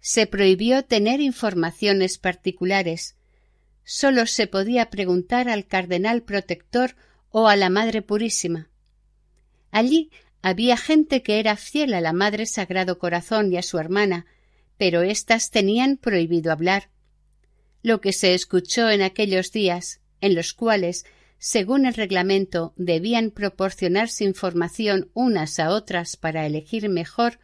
Se 0.00 0.26
prohibió 0.26 0.84
tener 0.84 1.20
informaciones 1.20 2.18
particulares. 2.18 3.16
Sólo 3.84 4.26
se 4.26 4.46
podía 4.46 4.90
preguntar 4.90 5.48
al 5.48 5.66
cardenal 5.66 6.22
protector 6.22 6.96
o 7.30 7.48
a 7.48 7.56
la 7.56 7.70
Madre 7.70 8.02
Purísima. 8.02 8.70
Allí 9.70 10.10
había 10.42 10.76
gente 10.76 11.22
que 11.22 11.38
era 11.38 11.56
fiel 11.56 11.94
a 11.94 12.00
la 12.00 12.12
Madre 12.12 12.46
Sagrado 12.46 12.98
Corazón 12.98 13.52
y 13.52 13.56
a 13.56 13.62
su 13.62 13.78
hermana, 13.78 14.26
pero 14.78 15.02
éstas 15.02 15.50
tenían 15.50 15.96
prohibido 15.96 16.52
hablar. 16.52 16.90
Lo 17.82 18.00
que 18.00 18.12
se 18.12 18.34
escuchó 18.34 18.88
en 18.88 19.02
aquellos 19.02 19.52
días, 19.52 20.00
en 20.20 20.34
los 20.34 20.54
cuales 20.54 21.04
según 21.38 21.86
el 21.86 21.94
reglamento 21.94 22.74
debían 22.76 23.30
proporcionarse 23.30 24.24
información 24.24 25.10
unas 25.14 25.58
a 25.58 25.70
otras 25.70 26.16
para 26.16 26.46
elegir 26.46 26.88
mejor, 26.90 27.38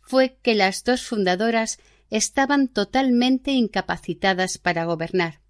fue 0.00 0.36
que 0.42 0.54
las 0.56 0.82
dos 0.82 1.02
fundadoras 1.02 1.78
estaban 2.10 2.66
totalmente 2.66 3.52
incapacitadas 3.52 4.58
para 4.58 4.84
gobernar. 4.84 5.40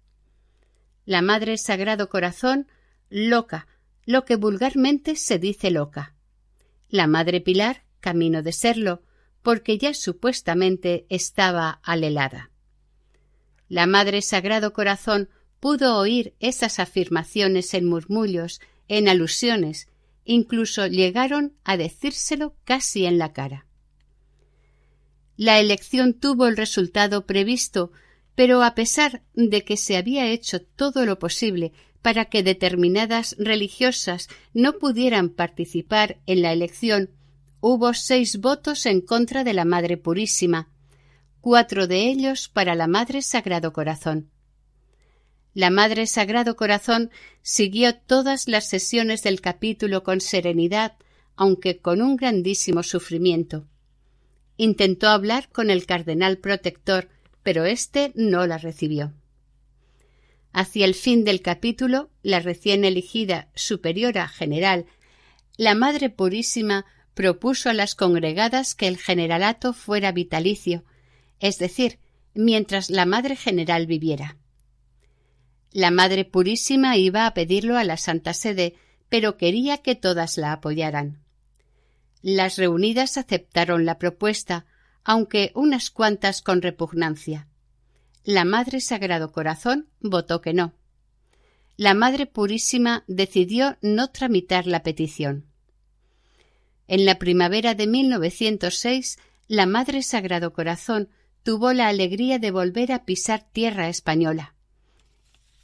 La 1.05 1.23
Madre 1.23 1.57
Sagrado 1.57 2.09
Corazón, 2.09 2.67
loca, 3.09 3.67
lo 4.05 4.25
que 4.25 4.35
vulgarmente 4.35 5.15
se 5.15 5.39
dice 5.39 5.71
loca. 5.71 6.15
La 6.91 7.07
Madre 7.07 7.39
Pilar, 7.39 7.85
camino 8.01 8.43
de 8.43 8.51
serlo, 8.51 9.01
porque 9.41 9.77
ya 9.77 9.93
supuestamente 9.93 11.05
estaba 11.07 11.79
alelada. 11.83 12.51
La 13.69 13.87
Madre 13.87 14.21
Sagrado 14.21 14.73
Corazón 14.73 15.29
pudo 15.61 15.97
oír 15.97 16.35
esas 16.41 16.79
afirmaciones 16.79 17.73
en 17.73 17.85
murmullos, 17.85 18.59
en 18.89 19.07
alusiones, 19.07 19.87
incluso 20.25 20.85
llegaron 20.85 21.53
a 21.63 21.77
decírselo 21.77 22.55
casi 22.65 23.05
en 23.05 23.17
la 23.17 23.31
cara. 23.31 23.65
La 25.37 25.61
elección 25.61 26.13
tuvo 26.13 26.47
el 26.47 26.57
resultado 26.57 27.25
previsto, 27.25 27.93
pero 28.35 28.63
a 28.63 28.75
pesar 28.75 29.23
de 29.33 29.63
que 29.63 29.77
se 29.77 29.95
había 29.95 30.29
hecho 30.29 30.61
todo 30.61 31.05
lo 31.05 31.19
posible 31.19 31.71
para 32.01 32.25
que 32.25 32.43
determinadas 32.43 33.35
religiosas 33.37 34.27
no 34.53 34.73
pudieran 34.79 35.29
participar 35.29 36.17
en 36.25 36.41
la 36.41 36.51
elección, 36.51 37.11
hubo 37.59 37.93
seis 37.93 38.39
votos 38.39 38.85
en 38.85 39.01
contra 39.01 39.43
de 39.43 39.53
la 39.53 39.65
Madre 39.65 39.97
Purísima, 39.97 40.69
cuatro 41.41 41.87
de 41.87 42.09
ellos 42.09 42.49
para 42.49 42.75
la 42.75 42.87
Madre 42.87 43.21
Sagrado 43.21 43.71
Corazón. 43.71 44.29
La 45.53 45.69
Madre 45.69 46.07
Sagrado 46.07 46.55
Corazón 46.55 47.11
siguió 47.41 47.95
todas 47.95 48.47
las 48.47 48.69
sesiones 48.69 49.21
del 49.21 49.41
capítulo 49.41 50.03
con 50.03 50.21
serenidad, 50.21 50.93
aunque 51.35 51.79
con 51.79 52.01
un 52.01 52.15
grandísimo 52.15 52.83
sufrimiento. 52.83 53.67
Intentó 54.57 55.09
hablar 55.09 55.49
con 55.49 55.69
el 55.69 55.85
cardenal 55.85 56.37
protector, 56.37 57.09
pero 57.43 57.65
éste 57.65 58.11
no 58.15 58.47
la 58.47 58.57
recibió. 58.57 59.13
Hacia 60.53 60.85
el 60.85 60.95
fin 60.95 61.23
del 61.23 61.41
capítulo, 61.41 62.09
la 62.23 62.39
recién 62.39 62.83
elegida 62.83 63.49
superiora 63.55 64.27
general, 64.27 64.85
la 65.57 65.75
Madre 65.75 66.09
Purísima 66.09 66.85
propuso 67.13 67.69
a 67.69 67.73
las 67.73 67.95
congregadas 67.95 68.75
que 68.75 68.87
el 68.87 68.97
generalato 68.97 69.73
fuera 69.73 70.11
vitalicio, 70.11 70.83
es 71.39 71.57
decir, 71.57 71.99
mientras 72.33 72.89
la 72.89 73.05
Madre 73.05 73.35
General 73.35 73.85
viviera. 73.85 74.37
La 75.71 75.91
Madre 75.91 76.25
Purísima 76.25 76.97
iba 76.97 77.25
a 77.25 77.33
pedirlo 77.33 77.77
a 77.77 77.83
la 77.83 77.97
Santa 77.97 78.33
Sede, 78.33 78.75
pero 79.09 79.37
quería 79.37 79.77
que 79.77 79.95
todas 79.95 80.37
la 80.37 80.51
apoyaran. 80.53 81.23
Las 82.21 82.57
reunidas 82.57 83.17
aceptaron 83.17 83.85
la 83.85 83.97
propuesta, 83.97 84.65
aunque 85.03 85.51
unas 85.55 85.89
cuantas 85.89 86.41
con 86.41 86.61
repugnancia. 86.61 87.47
La 88.23 88.45
Madre 88.45 88.81
Sagrado 88.81 89.31
Corazón 89.31 89.89
votó 89.99 90.41
que 90.41 90.53
no. 90.53 90.73
La 91.75 91.95
Madre 91.95 92.27
Purísima 92.27 93.03
decidió 93.07 93.77
no 93.81 94.11
tramitar 94.11 94.67
la 94.67 94.83
petición. 94.83 95.47
En 96.87 97.05
la 97.05 97.17
primavera 97.17 97.73
de 97.73 97.87
1906, 97.87 99.17
la 99.47 99.65
Madre 99.65 100.03
Sagrado 100.03 100.53
Corazón 100.53 101.09
tuvo 101.41 101.73
la 101.73 101.87
alegría 101.87 102.37
de 102.37 102.51
volver 102.51 102.91
a 102.91 103.05
pisar 103.05 103.41
tierra 103.51 103.89
española. 103.89 104.53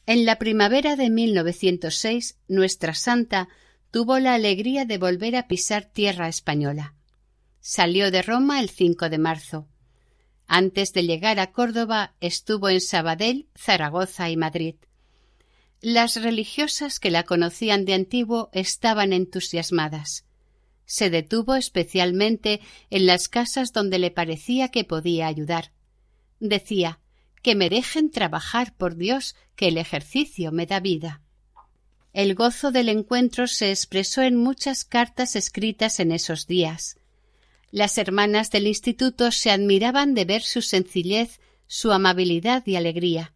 En 0.08 0.26
la 0.26 0.39
primavera 0.39 0.95
de 0.95 1.12
1906, 1.12 2.39
nuestra 2.47 2.95
santa 2.95 3.49
tuvo 3.91 4.18
la 4.18 4.34
alegría 4.34 4.86
de 4.86 4.97
volver 4.97 5.36
a 5.36 5.47
pisar 5.47 5.86
tierra 5.86 6.28
española. 6.28 6.95
Salió 7.60 8.10
de 8.10 8.24
Roma 8.24 8.60
el 8.60 8.70
5 8.70 9.10
de 9.10 9.18
marzo. 9.20 9.68
Antes 10.48 10.93
de 10.93 11.04
llegar 11.04 11.39
a 11.39 11.52
Córdoba 11.52 12.16
estuvo 12.22 12.70
en 12.70 12.80
Sabadell, 12.80 13.48
Zaragoza 13.56 14.30
y 14.30 14.38
Madrid. 14.38 14.76
Las 15.82 16.22
religiosas 16.22 17.00
que 17.00 17.12
la 17.12 17.24
conocían 17.24 17.84
de 17.86 17.93
antiguo 17.93 18.50
estaban 18.54 19.12
entusiasmadas. 19.14 20.26
Se 20.86 21.10
detuvo 21.10 21.56
especialmente 21.56 22.62
en 22.89 23.06
las 23.06 23.28
casas 23.28 23.74
donde 23.74 24.00
le 24.00 24.10
parecía 24.10 24.70
que 24.70 24.86
podía 24.86 25.28
ayudar. 25.28 25.74
Decía 26.39 27.02
que 27.43 27.54
me 27.54 27.70
dejen 27.70 28.10
trabajar 28.10 28.74
por 28.76 28.95
Dios, 28.95 29.36
que 29.56 29.68
el 29.68 29.78
ejercicio 29.78 30.52
me 30.52 30.66
da 30.66 30.80
vida. 30.80 31.22
El 32.14 32.36
gozo 32.36 32.72
del 32.72 32.89
encuentro 32.89 33.48
se 33.48 33.70
expresó 33.70 34.22
en 34.22 34.38
muchas 34.38 34.86
cartas 34.86 35.36
escritas 35.36 36.00
en 36.00 36.12
esos 36.12 36.48
días. 36.48 36.98
Las 37.72 37.97
hermanas 37.97 38.49
del 38.51 38.68
instituto 38.68 39.32
se 39.32 39.51
admiraban 39.51 40.13
de 40.13 40.26
ver 40.26 40.41
su 40.41 40.61
sencillez, 40.61 41.39
su 41.68 41.91
amabilidad 41.91 42.65
y 42.65 42.76
alegría. 42.76 43.34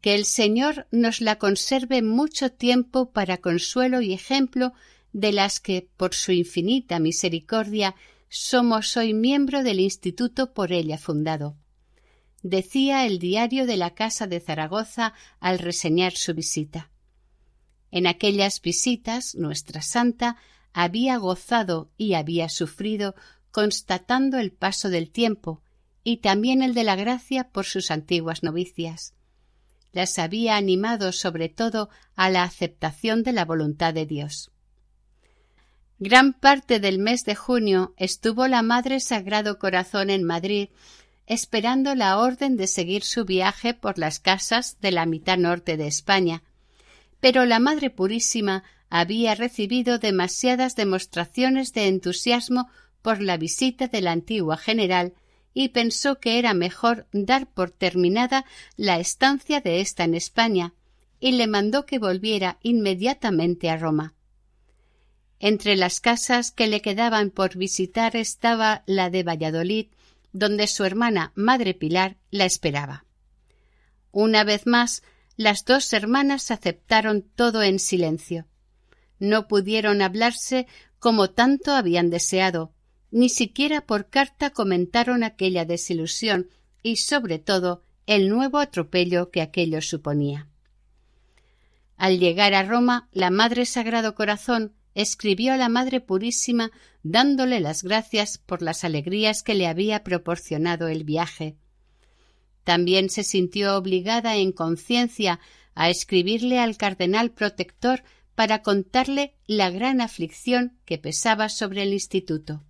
Que 0.00 0.14
el 0.14 0.24
Señor 0.24 0.86
nos 0.90 1.20
la 1.20 1.38
conserve 1.38 2.02
mucho 2.02 2.50
tiempo 2.50 3.10
para 3.10 3.38
consuelo 3.38 4.00
y 4.00 4.12
ejemplo 4.12 4.72
de 5.12 5.32
las 5.32 5.60
que, 5.60 5.88
por 5.96 6.14
su 6.14 6.32
infinita 6.32 6.98
misericordia, 6.98 7.94
somos 8.28 8.96
hoy 8.96 9.14
miembro 9.14 9.62
del 9.62 9.80
instituto 9.80 10.52
por 10.52 10.72
ella 10.72 10.98
fundado 10.98 11.56
decía 12.42 13.06
el 13.06 13.18
diario 13.18 13.66
de 13.66 13.76
la 13.76 13.94
Casa 13.94 14.26
de 14.26 14.40
Zaragoza 14.40 15.14
al 15.40 15.58
reseñar 15.58 16.12
su 16.12 16.34
visita. 16.34 16.90
En 17.90 18.06
aquellas 18.06 18.60
visitas 18.60 19.34
nuestra 19.34 19.82
santa 19.82 20.36
había 20.72 21.16
gozado 21.16 21.90
y 21.96 22.14
había 22.14 22.48
sufrido 22.48 23.14
constatando 23.50 24.38
el 24.38 24.52
paso 24.52 24.90
del 24.90 25.10
tiempo 25.10 25.62
y 26.04 26.18
también 26.18 26.62
el 26.62 26.74
de 26.74 26.84
la 26.84 26.96
gracia 26.96 27.50
por 27.50 27.64
sus 27.64 27.90
antiguas 27.90 28.42
novicias. 28.42 29.14
Las 29.92 30.18
había 30.18 30.56
animado 30.56 31.12
sobre 31.12 31.48
todo 31.48 31.88
a 32.14 32.30
la 32.30 32.42
aceptación 32.42 33.22
de 33.22 33.32
la 33.32 33.44
voluntad 33.44 33.94
de 33.94 34.06
Dios. 34.06 34.50
Gran 35.98 36.32
parte 36.32 36.78
del 36.78 36.98
mes 36.98 37.24
de 37.24 37.34
junio 37.34 37.94
estuvo 37.96 38.46
la 38.46 38.62
Madre 38.62 39.00
Sagrado 39.00 39.58
Corazón 39.58 40.10
en 40.10 40.22
Madrid 40.22 40.68
esperando 41.28 41.94
la 41.94 42.18
orden 42.18 42.56
de 42.56 42.66
seguir 42.66 43.04
su 43.04 43.26
viaje 43.26 43.74
por 43.74 43.98
las 43.98 44.18
casas 44.18 44.78
de 44.80 44.92
la 44.92 45.04
mitad 45.04 45.36
norte 45.36 45.76
de 45.76 45.86
España. 45.86 46.42
Pero 47.20 47.44
la 47.44 47.58
Madre 47.58 47.90
Purísima 47.90 48.64
había 48.90 49.34
recibido 49.34 49.98
demasiadas 49.98 50.76
demostraciones 50.76 51.72
de 51.72 51.88
entusiasmo 51.88 52.68
por 53.02 53.20
la 53.20 53.36
visita 53.36 53.88
de 53.88 54.00
la 54.00 54.12
antigua 54.12 54.56
general 54.56 55.14
y 55.54 55.70
pensó 55.70 56.20
que 56.20 56.38
era 56.38 56.54
mejor 56.54 57.06
dar 57.12 57.48
por 57.48 57.70
terminada 57.70 58.44
la 58.76 58.98
estancia 58.98 59.60
de 59.60 59.80
ésta 59.80 60.04
en 60.04 60.14
España, 60.14 60.74
y 61.20 61.32
le 61.32 61.46
mandó 61.48 61.84
que 61.84 61.98
volviera 61.98 62.58
inmediatamente 62.62 63.68
a 63.70 63.76
Roma. 63.76 64.14
Entre 65.40 65.76
las 65.76 66.00
casas 66.00 66.50
que 66.50 66.66
le 66.66 66.80
quedaban 66.80 67.30
por 67.30 67.56
visitar 67.56 68.16
estaba 68.16 68.82
la 68.86 69.10
de 69.10 69.22
Valladolid, 69.22 69.86
donde 70.32 70.66
su 70.66 70.84
hermana 70.84 71.32
Madre 71.34 71.74
Pilar 71.74 72.16
la 72.30 72.44
esperaba. 72.44 73.04
Una 74.12 74.44
vez 74.44 74.66
más, 74.66 75.02
las 75.38 75.64
dos 75.64 75.92
hermanas 75.92 76.50
aceptaron 76.50 77.22
todo 77.22 77.62
en 77.62 77.78
silencio. 77.78 78.46
no 79.20 79.48
pudieron 79.48 80.02
hablarse 80.02 80.66
como 80.98 81.30
tanto 81.30 81.72
habían 81.72 82.10
deseado, 82.10 82.72
ni 83.10 83.28
siquiera 83.28 83.80
por 83.80 84.10
carta 84.10 84.50
comentaron 84.50 85.22
aquella 85.22 85.64
desilusión 85.64 86.50
y 86.82 86.96
sobre 86.96 87.38
todo 87.38 87.84
el 88.06 88.28
nuevo 88.28 88.58
atropello 88.58 89.30
que 89.30 89.40
aquello 89.40 89.80
suponía. 89.80 90.48
Al 91.96 92.18
llegar 92.18 92.54
a 92.54 92.64
Roma, 92.64 93.08
la 93.12 93.30
Madre 93.30 93.64
Sagrado 93.64 94.14
Corazón 94.16 94.74
escribió 94.94 95.52
a 95.52 95.56
la 95.56 95.68
Madre 95.68 96.00
Purísima 96.00 96.72
dándole 97.04 97.60
las 97.60 97.84
gracias 97.84 98.38
por 98.38 98.60
las 98.60 98.82
alegrías 98.82 99.44
que 99.44 99.54
le 99.54 99.68
había 99.68 100.02
proporcionado 100.02 100.88
el 100.88 101.04
viaje. 101.04 101.56
También 102.68 103.08
se 103.08 103.24
sintió 103.24 103.78
obligada 103.78 104.36
en 104.36 104.52
conciencia 104.52 105.40
a 105.74 105.88
escribirle 105.88 106.58
al 106.58 106.76
cardenal 106.76 107.30
protector 107.30 108.04
para 108.34 108.60
contarle 108.60 109.32
la 109.46 109.70
gran 109.70 110.02
aflicción 110.02 110.76
que 110.84 110.98
pesaba 110.98 111.48
sobre 111.48 111.84
el 111.84 111.94
instituto. 111.94 112.62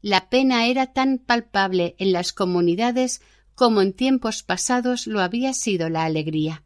La 0.00 0.30
pena 0.30 0.68
era 0.68 0.94
tan 0.94 1.18
palpable 1.18 1.96
en 1.98 2.12
las 2.12 2.32
comunidades 2.32 3.20
como 3.54 3.82
en 3.82 3.92
tiempos 3.92 4.42
pasados 4.42 5.06
lo 5.06 5.20
había 5.20 5.52
sido 5.52 5.90
la 5.90 6.06
alegría. 6.06 6.62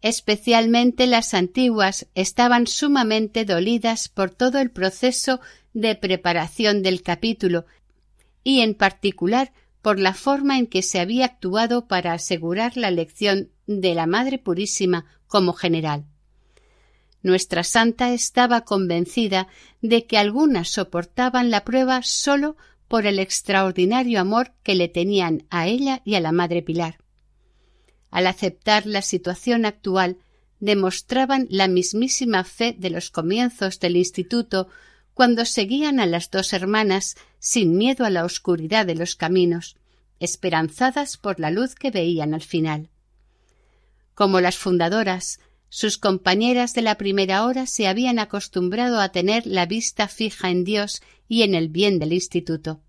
Especialmente 0.00 1.06
las 1.06 1.34
antiguas 1.34 2.06
estaban 2.14 2.66
sumamente 2.66 3.44
dolidas 3.44 4.08
por 4.08 4.30
todo 4.30 4.58
el 4.58 4.70
proceso 4.70 5.38
de 5.74 5.96
preparación 5.96 6.82
del 6.82 7.02
capítulo 7.02 7.66
y 8.42 8.60
en 8.60 8.72
particular 8.72 9.52
por 9.88 9.98
la 9.98 10.12
forma 10.12 10.58
en 10.58 10.66
que 10.66 10.82
se 10.82 11.00
había 11.00 11.24
actuado 11.24 11.88
para 11.88 12.12
asegurar 12.12 12.76
la 12.76 12.88
elección 12.88 13.48
de 13.66 13.94
la 13.94 14.06
Madre 14.06 14.36
Purísima 14.36 15.06
como 15.26 15.54
general. 15.54 16.04
Nuestra 17.22 17.64
santa 17.64 18.12
estaba 18.12 18.66
convencida 18.66 19.48
de 19.80 20.04
que 20.04 20.18
algunas 20.18 20.68
soportaban 20.68 21.50
la 21.50 21.64
prueba 21.64 22.02
sólo 22.02 22.58
por 22.86 23.06
el 23.06 23.18
extraordinario 23.18 24.20
amor 24.20 24.52
que 24.62 24.74
le 24.74 24.88
tenían 24.88 25.46
a 25.48 25.68
ella 25.68 26.02
y 26.04 26.16
a 26.16 26.20
la 26.20 26.32
Madre 26.32 26.60
Pilar. 26.60 26.98
Al 28.10 28.26
aceptar 28.26 28.84
la 28.84 29.00
situación 29.00 29.64
actual, 29.64 30.18
demostraban 30.60 31.46
la 31.48 31.66
mismísima 31.66 32.44
fe 32.44 32.76
de 32.78 32.90
los 32.90 33.10
comienzos 33.10 33.80
del 33.80 33.96
instituto 33.96 34.68
cuando 35.14 35.46
seguían 35.46 35.98
a 35.98 36.04
las 36.04 36.30
dos 36.30 36.52
hermanas 36.52 37.16
sin 37.38 37.76
miedo 37.76 38.04
a 38.04 38.10
la 38.10 38.24
oscuridad 38.24 38.86
de 38.86 38.94
los 38.94 39.14
caminos, 39.14 39.76
esperanzadas 40.20 41.16
por 41.16 41.40
la 41.40 41.50
luz 41.50 41.74
que 41.74 41.90
veían 41.90 42.34
al 42.34 42.42
final. 42.42 42.90
Como 44.14 44.40
las 44.40 44.56
fundadoras, 44.56 45.38
sus 45.68 45.98
compañeras 45.98 46.72
de 46.72 46.82
la 46.82 46.96
primera 46.96 47.44
hora 47.44 47.66
se 47.66 47.86
habían 47.86 48.18
acostumbrado 48.18 49.00
a 49.00 49.10
tener 49.10 49.46
la 49.46 49.66
vista 49.66 50.08
fija 50.08 50.50
en 50.50 50.64
Dios 50.64 51.02
y 51.28 51.42
en 51.42 51.54
el 51.54 51.68
bien 51.68 51.98
del 51.98 52.12
instituto, 52.12 52.80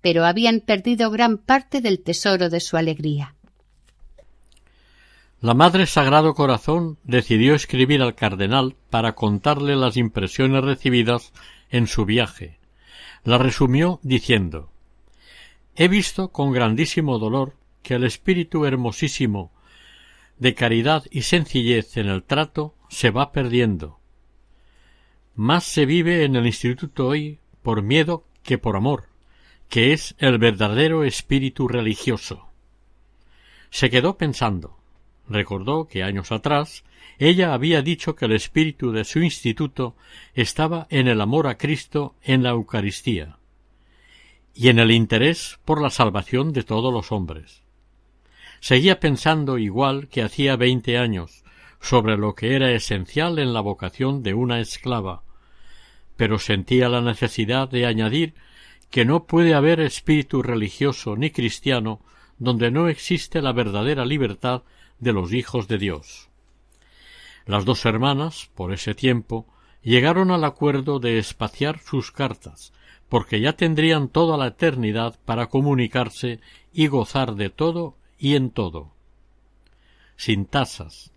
pero 0.00 0.24
habían 0.24 0.60
perdido 0.60 1.10
gran 1.10 1.38
parte 1.38 1.80
del 1.80 2.00
tesoro 2.00 2.50
de 2.50 2.60
su 2.60 2.76
alegría. 2.76 3.34
La 5.40 5.54
Madre 5.54 5.86
Sagrado 5.86 6.34
Corazón 6.34 6.98
decidió 7.02 7.54
escribir 7.54 8.02
al 8.02 8.14
cardenal 8.14 8.76
para 8.90 9.14
contarle 9.14 9.74
las 9.74 9.96
impresiones 9.96 10.62
recibidas 10.62 11.32
en 11.70 11.86
su 11.86 12.04
viaje. 12.04 12.59
La 13.24 13.38
resumió 13.38 14.00
diciendo 14.02 14.70
He 15.76 15.88
visto 15.88 16.28
con 16.28 16.52
grandísimo 16.52 17.18
dolor 17.18 17.54
que 17.82 17.94
el 17.94 18.04
espíritu 18.04 18.64
hermosísimo 18.64 19.52
de 20.38 20.54
caridad 20.54 21.04
y 21.10 21.22
sencillez 21.22 21.96
en 21.96 22.08
el 22.08 22.22
trato 22.22 22.74
se 22.88 23.10
va 23.10 23.30
perdiendo. 23.30 23.98
Más 25.34 25.64
se 25.64 25.86
vive 25.86 26.24
en 26.24 26.34
el 26.34 26.46
instituto 26.46 27.08
hoy 27.08 27.38
por 27.62 27.82
miedo 27.82 28.24
que 28.42 28.58
por 28.58 28.76
amor, 28.76 29.08
que 29.68 29.92
es 29.92 30.14
el 30.18 30.38
verdadero 30.38 31.04
espíritu 31.04 31.68
religioso. 31.68 32.48
Se 33.70 33.90
quedó 33.90 34.16
pensando. 34.16 34.78
Recordó 35.28 35.86
que 35.86 36.02
años 36.02 36.32
atrás 36.32 36.84
ella 37.20 37.52
había 37.52 37.82
dicho 37.82 38.16
que 38.16 38.24
el 38.24 38.32
espíritu 38.32 38.92
de 38.92 39.04
su 39.04 39.20
instituto 39.20 39.94
estaba 40.32 40.86
en 40.88 41.06
el 41.06 41.20
amor 41.20 41.48
a 41.48 41.58
Cristo 41.58 42.14
en 42.22 42.42
la 42.42 42.48
Eucaristía 42.48 43.36
y 44.54 44.68
en 44.68 44.78
el 44.78 44.90
interés 44.90 45.60
por 45.66 45.82
la 45.82 45.90
salvación 45.90 46.54
de 46.54 46.62
todos 46.62 46.90
los 46.90 47.12
hombres. 47.12 47.62
Seguía 48.60 49.00
pensando 49.00 49.58
igual 49.58 50.08
que 50.08 50.22
hacía 50.22 50.56
veinte 50.56 50.96
años 50.96 51.44
sobre 51.78 52.16
lo 52.16 52.34
que 52.34 52.56
era 52.56 52.72
esencial 52.72 53.38
en 53.38 53.52
la 53.52 53.60
vocación 53.60 54.22
de 54.22 54.32
una 54.32 54.58
esclava, 54.58 55.22
pero 56.16 56.38
sentía 56.38 56.88
la 56.88 57.02
necesidad 57.02 57.68
de 57.68 57.84
añadir 57.84 58.32
que 58.90 59.04
no 59.04 59.26
puede 59.26 59.52
haber 59.52 59.80
espíritu 59.80 60.42
religioso 60.42 61.16
ni 61.16 61.30
cristiano 61.30 62.00
donde 62.38 62.70
no 62.70 62.88
existe 62.88 63.42
la 63.42 63.52
verdadera 63.52 64.06
libertad 64.06 64.62
de 64.98 65.12
los 65.12 65.34
hijos 65.34 65.68
de 65.68 65.76
Dios. 65.76 66.29
Las 67.50 67.64
dos 67.64 67.84
hermanas, 67.84 68.48
por 68.54 68.72
ese 68.72 68.94
tiempo, 68.94 69.44
llegaron 69.82 70.30
al 70.30 70.44
acuerdo 70.44 71.00
de 71.00 71.18
espaciar 71.18 71.80
sus 71.80 72.12
cartas, 72.12 72.72
porque 73.08 73.40
ya 73.40 73.54
tendrían 73.54 74.06
toda 74.06 74.36
la 74.36 74.46
eternidad 74.46 75.18
para 75.24 75.48
comunicarse 75.48 76.38
y 76.72 76.86
gozar 76.86 77.34
de 77.34 77.50
todo 77.50 77.96
y 78.20 78.36
en 78.36 78.50
todo. 78.50 78.92
Sin 80.14 80.46
tasas. 80.46 81.10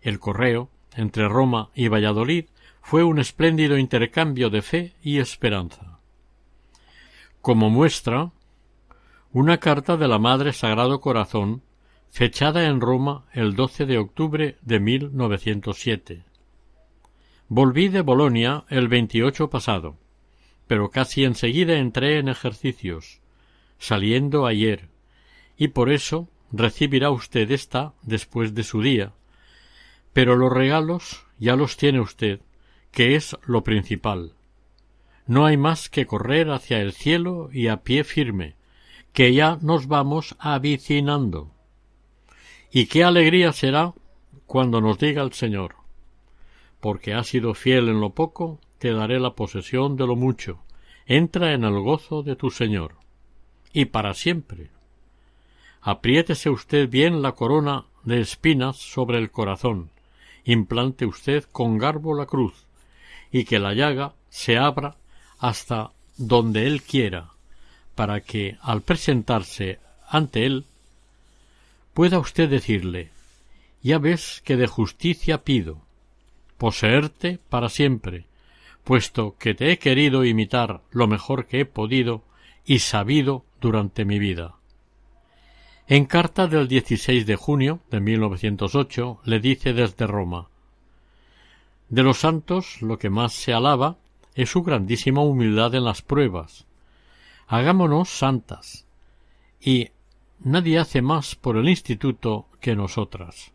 El 0.00 0.20
correo, 0.20 0.70
entre 0.96 1.28
Roma 1.28 1.68
y 1.74 1.88
Valladolid, 1.88 2.46
fue 2.80 3.04
un 3.04 3.18
espléndido 3.18 3.76
intercambio 3.76 4.48
de 4.48 4.62
fe 4.62 4.94
y 5.02 5.18
esperanza. 5.18 5.98
Como 7.42 7.68
muestra, 7.68 8.30
una 9.34 9.58
carta 9.58 9.98
de 9.98 10.08
la 10.08 10.18
Madre 10.18 10.54
Sagrado 10.54 11.02
Corazón, 11.02 11.60
fechada 12.14 12.68
en 12.68 12.80
Roma 12.80 13.24
el 13.32 13.56
12 13.56 13.86
de 13.86 13.98
octubre 13.98 14.56
de 14.62 14.78
1907. 14.78 16.22
Volví 17.48 17.88
de 17.88 18.02
Bolonia 18.02 18.66
el 18.68 18.86
28 18.86 19.50
pasado, 19.50 19.96
pero 20.68 20.90
casi 20.90 21.24
enseguida 21.24 21.74
entré 21.76 22.20
en 22.20 22.28
ejercicios, 22.28 23.20
saliendo 23.78 24.46
ayer, 24.46 24.90
y 25.56 25.68
por 25.68 25.90
eso 25.90 26.28
recibirá 26.52 27.10
usted 27.10 27.50
esta 27.50 27.94
después 28.02 28.54
de 28.54 28.62
su 28.62 28.80
día. 28.80 29.12
Pero 30.12 30.36
los 30.36 30.52
regalos 30.52 31.26
ya 31.40 31.56
los 31.56 31.76
tiene 31.76 31.98
usted, 31.98 32.38
que 32.92 33.16
es 33.16 33.36
lo 33.44 33.64
principal. 33.64 34.34
No 35.26 35.46
hay 35.46 35.56
más 35.56 35.88
que 35.88 36.06
correr 36.06 36.48
hacia 36.50 36.80
el 36.80 36.92
cielo 36.92 37.50
y 37.52 37.66
a 37.66 37.78
pie 37.78 38.04
firme, 38.04 38.54
que 39.12 39.34
ya 39.34 39.58
nos 39.62 39.88
vamos 39.88 40.36
avicinando. 40.38 41.53
Y 42.76 42.86
qué 42.86 43.04
alegría 43.04 43.52
será 43.52 43.94
cuando 44.46 44.80
nos 44.80 44.98
diga 44.98 45.22
el 45.22 45.32
Señor, 45.32 45.76
porque 46.80 47.14
has 47.14 47.28
sido 47.28 47.54
fiel 47.54 47.88
en 47.88 48.00
lo 48.00 48.10
poco, 48.10 48.58
te 48.80 48.92
daré 48.92 49.20
la 49.20 49.34
posesión 49.34 49.96
de 49.96 50.08
lo 50.08 50.16
mucho. 50.16 50.58
Entra 51.06 51.52
en 51.52 51.62
el 51.62 51.78
gozo 51.78 52.24
de 52.24 52.34
tu 52.34 52.50
Señor. 52.50 52.96
Y 53.72 53.84
para 53.84 54.12
siempre 54.12 54.70
apriétese 55.82 56.50
usted 56.50 56.88
bien 56.88 57.22
la 57.22 57.32
corona 57.32 57.84
de 58.02 58.20
espinas 58.20 58.76
sobre 58.78 59.18
el 59.18 59.30
corazón, 59.30 59.90
implante 60.44 61.06
usted 61.06 61.44
con 61.52 61.78
garbo 61.78 62.16
la 62.16 62.26
cruz, 62.26 62.66
y 63.30 63.44
que 63.44 63.60
la 63.60 63.72
llaga 63.74 64.14
se 64.30 64.58
abra 64.58 64.96
hasta 65.38 65.92
donde 66.16 66.66
él 66.66 66.82
quiera, 66.82 67.28
para 67.94 68.20
que, 68.20 68.56
al 68.62 68.82
presentarse 68.82 69.78
ante 70.08 70.44
él, 70.44 70.64
pueda 71.94 72.18
usted 72.18 72.50
decirle 72.50 73.10
Ya 73.82 73.98
ves 73.98 74.42
que 74.44 74.56
de 74.56 74.66
justicia 74.66 75.44
pido, 75.44 75.80
poseerte 76.58 77.38
para 77.48 77.68
siempre, 77.68 78.26
puesto 78.82 79.36
que 79.38 79.54
te 79.54 79.70
he 79.70 79.78
querido 79.78 80.24
imitar 80.24 80.82
lo 80.90 81.06
mejor 81.06 81.46
que 81.46 81.60
he 81.60 81.64
podido 81.64 82.22
y 82.66 82.80
sabido 82.80 83.44
durante 83.60 84.04
mi 84.04 84.18
vida. 84.18 84.56
En 85.86 86.06
carta 86.06 86.46
del 86.46 86.66
16 86.66 87.26
de 87.26 87.36
junio 87.36 87.80
de 87.90 88.00
1908 88.00 89.20
le 89.24 89.40
dice 89.40 89.74
desde 89.74 90.06
Roma 90.06 90.48
De 91.90 92.02
los 92.02 92.18
santos 92.18 92.80
lo 92.80 92.98
que 92.98 93.10
más 93.10 93.34
se 93.34 93.52
alaba 93.52 93.98
es 94.34 94.50
su 94.50 94.62
grandísima 94.62 95.20
humildad 95.20 95.74
en 95.74 95.84
las 95.84 96.02
pruebas. 96.02 96.66
Hagámonos 97.46 98.08
santas. 98.08 98.86
Y 99.60 99.90
nadie 100.40 100.78
hace 100.78 101.02
más 101.02 101.34
por 101.34 101.56
el 101.56 101.68
instituto 101.68 102.48
que 102.60 102.76
nosotras. 102.76 103.52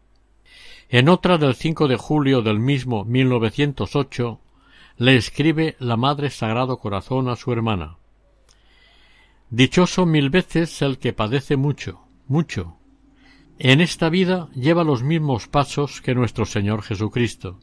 En 0.89 1.07
otra 1.07 1.37
del 1.37 1.55
5 1.55 1.87
de 1.87 1.97
julio 1.97 2.41
del 2.41 2.59
mismo 2.59 3.05
1908 3.05 4.39
le 4.97 5.15
escribe 5.15 5.75
la 5.79 5.97
Madre 5.97 6.29
Sagrado 6.29 6.77
Corazón 6.77 7.29
a 7.29 7.35
su 7.35 7.51
hermana. 7.51 7.97
Dichoso 9.49 10.05
mil 10.05 10.29
veces 10.29 10.81
el 10.81 10.97
que 10.99 11.13
padece 11.13 11.57
mucho, 11.57 12.01
mucho. 12.27 12.77
En 13.59 13.81
esta 13.81 14.09
vida 14.09 14.49
lleva 14.55 14.83
los 14.83 15.03
mismos 15.03 15.47
pasos 15.47 16.01
que 16.01 16.15
nuestro 16.15 16.45
Señor 16.45 16.81
Jesucristo, 16.81 17.59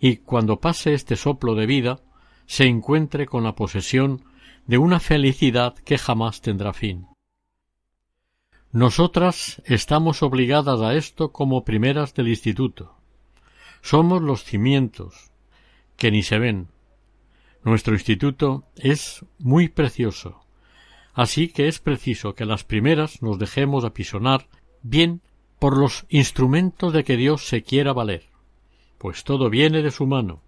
y 0.00 0.16
cuando 0.16 0.58
pase 0.58 0.94
este 0.94 1.16
soplo 1.16 1.54
de 1.54 1.66
vida 1.66 2.00
se 2.46 2.64
encuentre 2.64 3.26
con 3.26 3.44
la 3.44 3.54
posesión 3.54 4.24
de 4.66 4.78
una 4.78 5.00
felicidad 5.00 5.74
que 5.76 5.96
jamás 5.96 6.40
tendrá 6.40 6.72
fin. 6.72 7.06
Nosotras 8.72 9.60
estamos 9.66 10.22
obligadas 10.22 10.80
a 10.80 10.94
esto 10.94 11.30
como 11.30 11.62
primeras 11.62 12.14
del 12.14 12.28
instituto. 12.28 12.94
Somos 13.82 14.22
los 14.22 14.44
cimientos, 14.44 15.30
que 15.98 16.10
ni 16.10 16.22
se 16.22 16.38
ven. 16.38 16.68
Nuestro 17.64 17.92
instituto 17.92 18.64
es 18.76 19.26
muy 19.38 19.68
precioso, 19.68 20.40
así 21.12 21.48
que 21.48 21.68
es 21.68 21.80
preciso 21.80 22.34
que 22.34 22.46
las 22.46 22.64
primeras 22.64 23.20
nos 23.20 23.38
dejemos 23.38 23.84
apisonar 23.84 24.48
bien 24.82 25.20
por 25.58 25.76
los 25.76 26.06
instrumentos 26.08 26.94
de 26.94 27.04
que 27.04 27.18
Dios 27.18 27.46
se 27.46 27.62
quiera 27.62 27.92
valer, 27.92 28.24
pues 28.96 29.22
todo 29.22 29.50
viene 29.50 29.82
de 29.82 29.90
su 29.90 30.06
mano, 30.06 30.40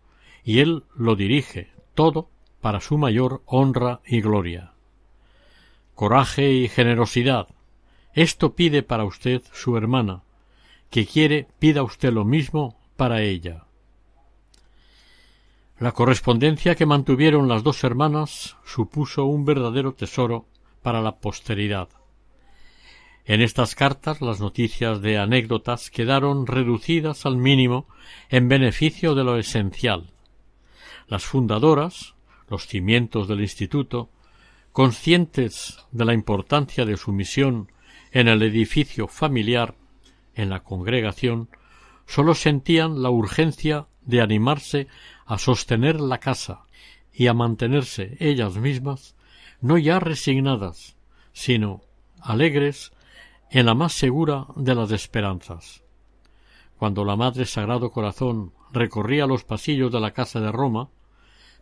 y 0.42 0.60
Él 0.60 0.84
lo 0.96 1.14
dirige, 1.14 1.72
todo 1.94 2.30
para 2.62 2.80
su 2.80 2.96
mayor 2.96 3.42
honra 3.44 4.00
y 4.06 4.22
gloria. 4.22 4.72
Coraje 5.94 6.52
y 6.52 6.68
generosidad. 6.68 7.48
Esto 8.14 8.54
pide 8.54 8.84
para 8.84 9.04
usted 9.04 9.42
su 9.52 9.76
hermana, 9.76 10.22
que 10.88 11.04
quiere 11.04 11.48
pida 11.58 11.82
usted 11.82 12.12
lo 12.12 12.24
mismo 12.24 12.78
para 12.96 13.22
ella. 13.22 13.64
La 15.80 15.90
correspondencia 15.90 16.76
que 16.76 16.86
mantuvieron 16.86 17.48
las 17.48 17.64
dos 17.64 17.82
hermanas 17.82 18.56
supuso 18.64 19.24
un 19.24 19.44
verdadero 19.44 19.94
tesoro 19.94 20.46
para 20.82 21.02
la 21.02 21.16
posteridad. 21.16 21.88
En 23.24 23.40
estas 23.40 23.74
cartas 23.74 24.20
las 24.20 24.38
noticias 24.38 25.00
de 25.00 25.18
anécdotas 25.18 25.90
quedaron 25.90 26.46
reducidas 26.46 27.26
al 27.26 27.36
mínimo 27.36 27.88
en 28.28 28.48
beneficio 28.48 29.16
de 29.16 29.24
lo 29.24 29.38
esencial. 29.38 30.12
Las 31.08 31.24
fundadoras, 31.24 32.14
los 32.48 32.68
cimientos 32.68 33.26
del 33.26 33.40
instituto, 33.40 34.10
conscientes 34.70 35.84
de 35.90 36.04
la 36.04 36.14
importancia 36.14 36.84
de 36.84 36.96
su 36.96 37.12
misión 37.12 37.68
en 38.14 38.28
el 38.28 38.42
edificio 38.42 39.08
familiar, 39.08 39.74
en 40.34 40.48
la 40.48 40.62
congregación, 40.62 41.50
sólo 42.06 42.34
sentían 42.34 43.02
la 43.02 43.10
urgencia 43.10 43.88
de 44.02 44.20
animarse 44.20 44.86
a 45.26 45.36
sostener 45.36 46.00
la 46.00 46.18
casa 46.18 46.64
y 47.12 47.26
a 47.26 47.34
mantenerse 47.34 48.16
ellas 48.20 48.56
mismas 48.56 49.16
no 49.60 49.78
ya 49.78 49.98
resignadas, 49.98 50.96
sino 51.32 51.82
alegres 52.20 52.92
en 53.50 53.66
la 53.66 53.74
más 53.74 53.92
segura 53.92 54.46
de 54.54 54.76
las 54.76 54.92
esperanzas. 54.92 55.82
Cuando 56.76 57.04
la 57.04 57.16
Madre 57.16 57.46
Sagrado 57.46 57.90
Corazón 57.90 58.52
recorría 58.72 59.26
los 59.26 59.42
pasillos 59.42 59.90
de 59.90 59.98
la 59.98 60.12
casa 60.12 60.40
de 60.40 60.52
Roma, 60.52 60.88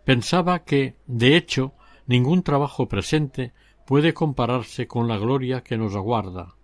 pensaba 0.04 0.64
que, 0.64 0.96
de 1.06 1.34
hecho, 1.34 1.72
ningún 2.06 2.42
trabajo 2.42 2.88
presente 2.88 3.54
puede 3.86 4.14
compararse 4.14 4.86
con 4.86 5.08
la 5.08 5.18
gloria 5.18 5.62
que 5.62 5.76
nos 5.76 5.94
aguarda, 5.94 6.54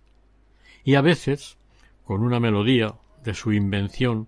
y 0.83 0.95
a 0.95 1.01
veces, 1.01 1.57
con 2.03 2.23
una 2.23 2.39
melodía 2.39 2.95
de 3.23 3.33
su 3.33 3.53
invención, 3.53 4.27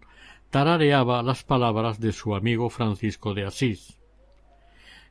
tarareaba 0.49 1.23
las 1.23 1.43
palabras 1.43 1.99
de 1.99 2.11
su 2.11 2.35
amigo 2.35 2.69
Francisco 2.69 3.33
de 3.33 3.45
Asís. 3.45 3.97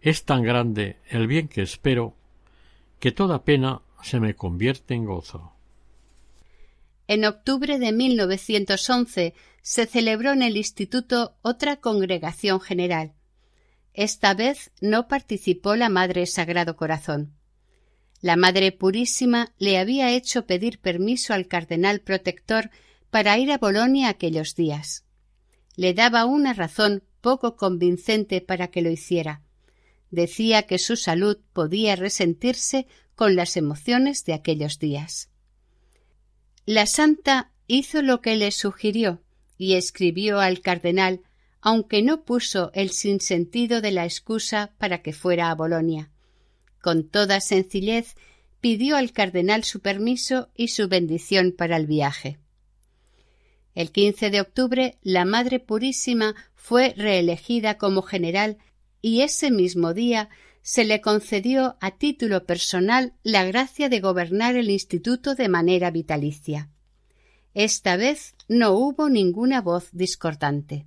Es 0.01 0.25
tan 0.25 0.43
grande 0.43 0.99
el 1.09 1.27
bien 1.27 1.49
que 1.49 1.63
espero 1.63 2.15
que 2.99 3.13
toda 3.13 3.45
pena 3.45 3.83
se 4.03 4.21
me 4.21 4.35
convierte 4.35 4.95
en 4.95 5.07
gozo. 5.07 5.53
En 7.09 7.25
octubre 7.25 7.79
de 7.79 7.93
1911 7.93 9.35
se 9.63 9.87
celebró 9.87 10.33
en 10.33 10.43
el 10.43 10.57
Instituto 10.57 11.35
otra 11.43 11.77
congregación 11.77 12.61
general. 12.61 13.15
Esta 13.95 14.35
vez 14.35 14.71
no 14.81 15.09
participó 15.09 15.75
la 15.75 15.89
Madre 15.89 16.27
Sagrado 16.27 16.77
Corazón. 16.77 17.35
La 18.23 18.37
Madre 18.37 18.71
Purísima 18.73 19.55
le 19.59 19.79
había 19.79 20.11
hecho 20.13 20.47
pedir 20.47 20.79
permiso 20.79 21.33
al 21.33 21.47
cardenal 21.47 22.01
protector 22.01 22.71
para 23.11 23.39
ir 23.39 23.51
a 23.51 23.59
Bolonia 23.59 24.09
aquellos 24.09 24.55
días. 24.55 25.05
Le 25.75 25.95
daba 25.95 26.27
una 26.27 26.53
razón 26.53 27.03
poco 27.21 27.57
convincente 27.57 28.41
para 28.41 28.69
que 28.69 28.83
lo 28.83 28.91
hiciera. 28.91 29.43
Decía 30.11 30.65
que 30.65 30.79
su 30.79 30.97
salud 30.97 31.39
podía 31.53 31.97
resentirse 31.97 32.87
con 33.15 33.37
las 33.37 33.57
emociones 33.57 34.25
de 34.25 34.35
aquellos 34.35 34.79
días. 34.79 35.31
La 36.67 36.87
santa 36.87 37.53
hizo 37.67 38.03
lo 38.03 38.21
que 38.21 38.37
le 38.37 38.51
sugirió 38.51 39.23
y 39.57 39.75
escribió 39.75 40.41
al 40.41 40.61
cardenal, 40.61 41.23
aunque 41.61 42.03
no 42.03 42.25
puso 42.25 42.71
el 42.75 42.91
sinsentido 42.91 43.81
de 43.81 43.93
la 43.93 44.05
excusa 44.05 44.73
para 44.79 45.03
que 45.03 45.13
fuera 45.13 45.51
a 45.51 45.55
Bolonia. 45.55 46.11
Con 46.81 47.09
toda 47.09 47.41
sencillez 47.41 48.15
pidió 48.61 48.97
al 48.97 49.13
cardenal 49.13 49.65
su 49.65 49.81
permiso 49.81 50.51
y 50.55 50.69
su 50.69 50.89
bendición 50.89 51.53
para 51.57 51.77
el 51.77 51.87
viaje. 51.87 52.39
El 53.75 53.93
15 53.93 54.31
de 54.31 54.41
octubre 54.41 54.99
la 55.03 55.25
Madre 55.25 55.61
Purísima 55.61 56.35
fue 56.55 56.95
reelegida 56.97 57.79
como 57.79 58.03
general 58.03 58.59
y 59.01 59.23
ese 59.23 59.51
mismo 59.51 59.95
día 59.95 60.29
se 60.63 60.85
le 60.85 61.01
concedió 61.01 61.77
a 61.81 61.93
título 61.93 62.45
personal 62.45 63.15
la 63.23 63.45
gracia 63.45 63.89
de 63.89 64.01
gobernar 64.01 64.57
el 64.57 64.71
instituto 64.71 65.35
de 65.35 65.49
manera 65.49 65.91
vitalicia. 65.91 66.69
Esta 67.55 67.97
vez 67.97 68.35
no 68.49 68.73
hubo 68.73 69.09
ninguna 69.09 69.61
voz 69.61 69.89
discordante. 69.93 70.87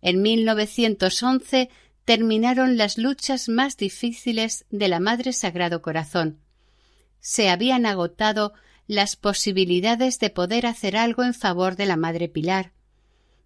En 0.00 0.22
1911 0.22 1.70
terminaron 2.04 2.76
las 2.76 2.98
luchas 2.98 3.48
más 3.48 3.76
difíciles 3.76 4.64
de 4.70 4.88
la 4.88 5.00
Madre 5.00 5.32
Sagrado 5.32 5.82
Corazón. 5.82 6.40
Se 7.20 7.48
habían 7.48 7.86
agotado 7.86 8.52
las 8.86 9.16
posibilidades 9.16 10.18
de 10.18 10.30
poder 10.30 10.66
hacer 10.66 10.96
algo 10.96 11.22
en 11.22 11.34
favor 11.34 11.76
de 11.76 11.86
la 11.86 11.96
Madre 11.96 12.28
Pilar. 12.28 12.72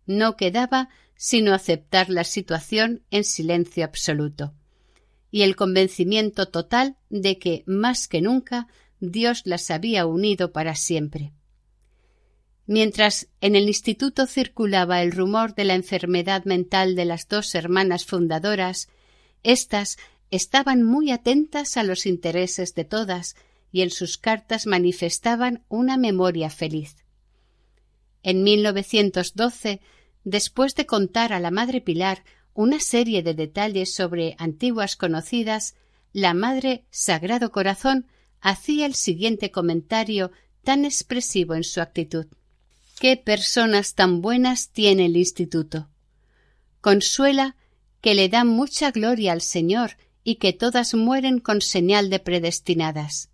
No 0.07 0.37
quedaba 0.37 0.89
sino 1.15 1.55
aceptar 1.55 2.11
la 2.11 2.25
situación 2.25 3.03
en 3.11 3.25
silencio 3.25 3.85
absoluto 3.85 4.55
y 5.31 5.43
el 5.43 5.57
convencimiento 5.57 6.47
total 6.49 6.97
de 7.11 7.39
que, 7.39 7.63
más 7.67 8.09
que 8.09 8.23
nunca, 8.23 8.69
Dios 9.01 9.43
las 9.45 9.71
había 9.71 10.07
unido 10.07 10.53
para 10.53 10.75
siempre. 10.75 11.33
Mientras 12.67 13.29
en 13.41 13.55
el 13.55 13.69
instituto 13.69 14.27
circulaba 14.27 15.03
el 15.03 15.13
rumor 15.13 15.55
de 15.55 15.65
la 15.65 15.75
enfermedad 15.75 16.45
mental 16.45 16.97
de 16.97 17.05
las 17.05 17.29
dos 17.29 17.55
hermanas 17.55 18.05
fundadoras, 18.05 18.89
éstas 19.45 19.99
estaban 20.33 20.83
muy 20.83 21.13
atentas 21.13 21.77
a 21.77 21.85
los 21.85 22.07
intereses 22.07 22.75
de 22.75 22.85
todas 22.85 23.37
y 23.71 23.83
en 23.83 23.91
sus 23.91 24.19
cartas 24.19 24.67
manifestaban 24.67 25.63
una 25.69 25.97
memoria 25.97 26.51
feliz. 26.51 26.97
En 28.25 28.43
1912, 28.43 29.81
después 30.25 30.75
de 30.75 30.87
contar 30.87 31.33
a 31.33 31.39
la 31.39 31.53
Madre 31.53 31.81
Pilar 31.81 32.25
una 32.53 32.81
serie 32.81 33.23
de 33.23 33.35
detalles 33.35 33.95
sobre 33.95 34.35
antiguas 34.39 34.97
conocidas, 34.97 35.77
la 36.13 36.35
Madre 36.35 36.85
Sagrado 36.91 37.53
Corazón 37.53 38.09
hacía 38.41 38.87
el 38.87 38.95
siguiente 38.95 39.53
comentario 39.53 40.33
tan 40.65 40.85
expresivo 40.85 41.55
en 41.55 41.63
su 41.63 41.81
actitud. 41.81 42.27
Qué 42.99 43.19
personas 43.19 43.95
tan 43.95 44.23
buenas 44.23 44.71
tiene 44.71 45.05
el 45.05 45.19
instituto. 45.19 45.91
Consuela 46.81 47.57
que 48.01 48.15
le 48.15 48.31
dan 48.31 48.49
mucha 48.49 48.91
gloria 48.91 49.33
al 49.33 49.43
Señor 49.43 49.99
y 50.25 50.37
que 50.37 50.55
todas 50.55 50.95
mueren 50.95 51.39
con 51.39 51.61
señal 51.61 52.09
de 52.09 52.21
predestinadas. 52.21 53.29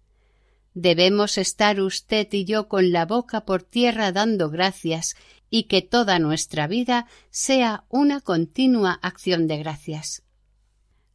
Debemos 0.74 1.38
estar 1.38 1.80
usted 1.80 2.26
y 2.32 2.44
yo 2.44 2.66
con 2.66 2.90
la 2.90 3.06
boca 3.06 3.44
por 3.44 3.62
tierra 3.62 4.10
dando 4.10 4.50
gracias 4.50 5.14
y 5.48 5.64
que 5.64 5.80
toda 5.80 6.18
nuestra 6.18 6.66
vida 6.66 7.06
sea 7.30 7.84
una 7.88 8.20
continua 8.20 8.98
acción 9.00 9.46
de 9.46 9.58
gracias. 9.58 10.24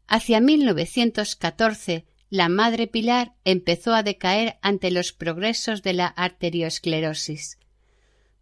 Hacia 0.07 0.39
1914, 0.39 2.05
la 2.29 2.47
Madre 2.47 2.87
Pilar 2.87 3.33
empezó 3.43 3.93
a 3.93 4.03
decaer 4.03 4.57
ante 4.61 4.89
los 4.89 5.11
progresos 5.11 5.83
de 5.83 5.93
la 5.93 6.07
arteriosclerosis. 6.07 7.57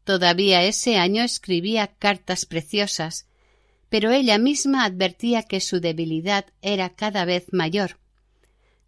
Todavía 0.05 0.63
ese 0.63 0.97
año 0.97 1.21
escribía 1.23 1.87
cartas 1.87 2.45
preciosas, 2.45 3.27
pero 3.89 4.11
ella 4.11 4.37
misma 4.37 4.85
advertía 4.85 5.43
que 5.43 5.59
su 5.59 5.81
debilidad 5.81 6.45
era 6.61 6.95
cada 6.95 7.25
vez 7.25 7.47
mayor 7.51 7.99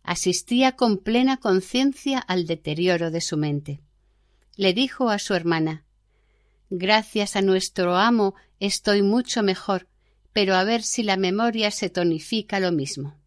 asistía 0.07 0.71
con 0.71 0.97
plena 0.99 1.35
conciencia 1.35 2.17
al 2.17 2.47
deterioro 2.47 3.11
de 3.11 3.19
su 3.19 3.35
mente. 3.35 3.81
Le 4.55 4.73
dijo 4.73 5.09
a 5.09 5.19
su 5.19 5.33
hermana 5.33 5.83
Gracias 6.69 7.35
a 7.35 7.41
nuestro 7.41 7.97
amo 7.97 8.33
estoy 8.61 9.01
mucho 9.01 9.43
mejor, 9.43 9.89
pero 10.31 10.55
a 10.55 10.63
ver 10.63 10.81
si 10.81 11.03
la 11.03 11.17
memoria 11.17 11.71
se 11.71 11.89
tonifica 11.89 12.61
lo 12.61 12.71
mismo. 12.71 13.19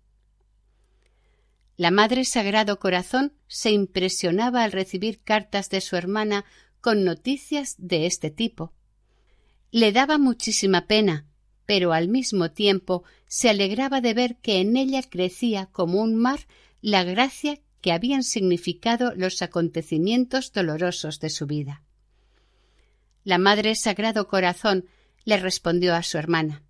La 1.76 1.90
Madre 1.90 2.24
Sagrado 2.24 2.78
Corazón 2.78 3.34
se 3.46 3.70
impresionaba 3.70 4.64
al 4.64 4.72
recibir 4.72 5.20
cartas 5.22 5.68
de 5.68 5.82
su 5.82 5.96
hermana 5.96 6.46
con 6.80 7.04
noticias 7.04 7.74
de 7.78 8.06
este 8.06 8.30
tipo. 8.30 8.72
Le 9.70 9.92
daba 9.92 10.18
muchísima 10.18 10.86
pena, 10.86 11.26
pero 11.66 11.92
al 11.92 12.08
mismo 12.08 12.50
tiempo 12.50 13.04
se 13.26 13.48
alegraba 13.48 14.00
de 14.00 14.14
ver 14.14 14.36
que 14.36 14.60
en 14.60 14.76
ella 14.76 15.02
crecía 15.02 15.66
como 15.66 16.00
un 16.00 16.16
mar 16.16 16.40
la 16.80 17.04
gracia 17.04 17.60
que 17.80 17.92
habían 17.92 18.22
significado 18.24 19.14
los 19.14 19.42
acontecimientos 19.42 20.52
dolorosos 20.52 21.20
de 21.20 21.30
su 21.30 21.46
vida. 21.46 21.82
La 23.24 23.38
Madre 23.38 23.74
Sagrado 23.74 24.28
Corazón 24.28 24.86
le 25.24 25.36
respondió 25.36 25.94
a 25.94 26.02
su 26.02 26.18
hermana. 26.18 26.62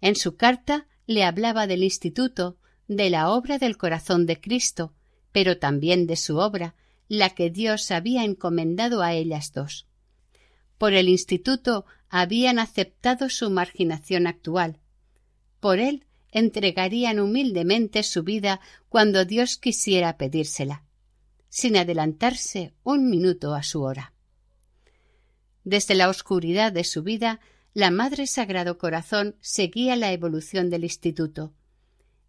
En 0.00 0.16
su 0.16 0.36
carta 0.36 0.86
le 1.06 1.24
hablaba 1.24 1.66
del 1.66 1.84
instituto, 1.84 2.56
de 2.88 3.10
la 3.10 3.30
obra 3.30 3.58
del 3.58 3.76
corazón 3.76 4.26
de 4.26 4.40
Cristo, 4.40 4.92
pero 5.32 5.58
también 5.58 6.06
de 6.06 6.16
su 6.16 6.38
obra, 6.38 6.74
la 7.08 7.30
que 7.30 7.50
Dios 7.50 7.90
había 7.90 8.24
encomendado 8.24 9.02
a 9.02 9.12
ellas 9.12 9.52
dos. 9.52 9.86
Por 10.78 10.92
el 10.92 11.08
instituto 11.08 11.84
habían 12.08 12.58
aceptado 12.58 13.28
su 13.28 13.50
marginación 13.50 14.26
actual. 14.26 14.80
Por 15.60 15.78
él 15.78 16.04
entregarían 16.30 17.20
humildemente 17.20 18.02
su 18.02 18.22
vida 18.22 18.60
cuando 18.88 19.24
Dios 19.24 19.56
quisiera 19.56 20.16
pedírsela, 20.16 20.84
sin 21.48 21.76
adelantarse 21.76 22.74
un 22.82 23.08
minuto 23.08 23.54
a 23.54 23.62
su 23.62 23.82
hora. 23.82 24.12
Desde 25.62 25.94
la 25.94 26.08
oscuridad 26.08 26.72
de 26.72 26.84
su 26.84 27.02
vida, 27.02 27.40
la 27.72 27.90
Madre 27.90 28.26
Sagrado 28.26 28.78
Corazón 28.78 29.36
seguía 29.40 29.96
la 29.96 30.12
evolución 30.12 30.70
del 30.70 30.84
instituto. 30.84 31.54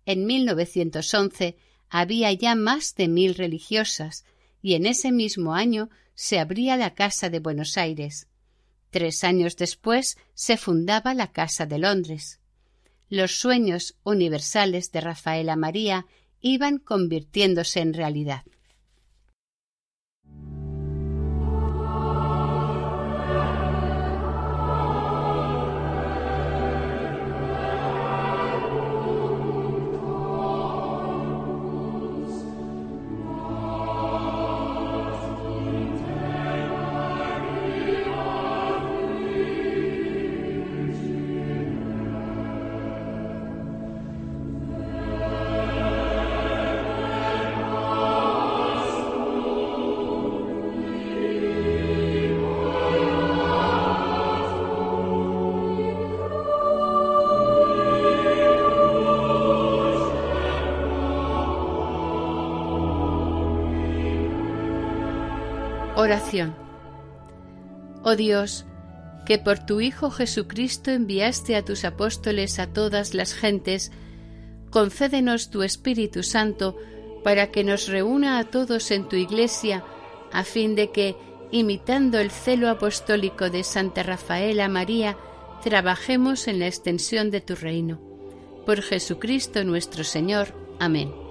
En 0.06 0.26
1911 0.26 1.58
había 1.90 2.32
ya 2.34 2.56
más 2.56 2.96
de 2.96 3.08
mil 3.08 3.36
religiosas 3.36 4.24
y 4.66 4.74
en 4.74 4.88
ese 4.88 5.12
mismo 5.12 5.54
año 5.54 5.92
se 6.16 6.40
abría 6.40 6.76
la 6.76 6.96
Casa 6.96 7.30
de 7.30 7.38
Buenos 7.38 7.78
Aires. 7.78 8.26
Tres 8.90 9.24
años 9.24 9.58
después 9.58 10.18
se 10.34 10.58
fundaba 10.58 11.14
la 11.14 11.32
Casa 11.32 11.68
de 11.68 11.78
Londres. 11.78 12.40
Los 13.08 13.36
sueños 13.36 13.96
universales 14.04 14.92
de 14.92 15.02
Rafaela 15.02 15.56
María 15.56 16.08
iban 16.42 16.80
convirtiéndose 16.80 17.80
en 17.82 17.94
realidad. 17.94 18.42
Oración. 66.06 66.56
Oh 68.04 68.16
Dios, 68.16 68.64
que 69.26 69.40
por 69.40 69.58
tu 69.66 69.82
Hijo 69.82 70.12
Jesucristo 70.12 70.92
enviaste 70.92 71.56
a 71.56 71.66
tus 71.66 71.84
apóstoles 71.84 72.60
a 72.60 72.68
todas 72.68 73.16
las 73.16 73.34
gentes, 73.34 73.92
concédenos 74.70 75.50
tu 75.50 75.64
Espíritu 75.64 76.22
Santo 76.22 76.78
para 77.24 77.50
que 77.50 77.64
nos 77.64 77.88
reúna 77.88 78.38
a 78.38 78.44
todos 78.44 78.92
en 78.92 79.10
tu 79.10 79.16
Iglesia, 79.16 79.84
a 80.32 80.44
fin 80.44 80.76
de 80.76 80.92
que, 80.92 81.16
imitando 81.50 82.20
el 82.20 82.30
celo 82.30 82.70
apostólico 82.70 83.50
de 83.50 83.64
Santa 83.64 84.04
Rafaela 84.04 84.68
María, 84.68 85.18
trabajemos 85.64 86.48
en 86.48 86.60
la 86.60 86.68
extensión 86.68 87.32
de 87.32 87.42
tu 87.42 87.56
reino. 87.56 88.00
Por 88.64 88.84
Jesucristo 88.84 89.64
nuestro 89.64 90.04
Señor. 90.04 90.54
Amén. 90.80 91.25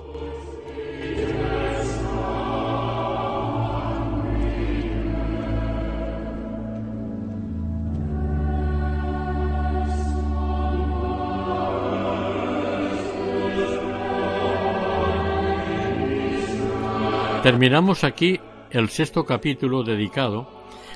Terminamos 17.45 18.05
aquí 18.05 18.41
el 18.71 18.89
sexto 18.89 19.27
capítulo 19.27 19.83
dedicado 19.83 20.49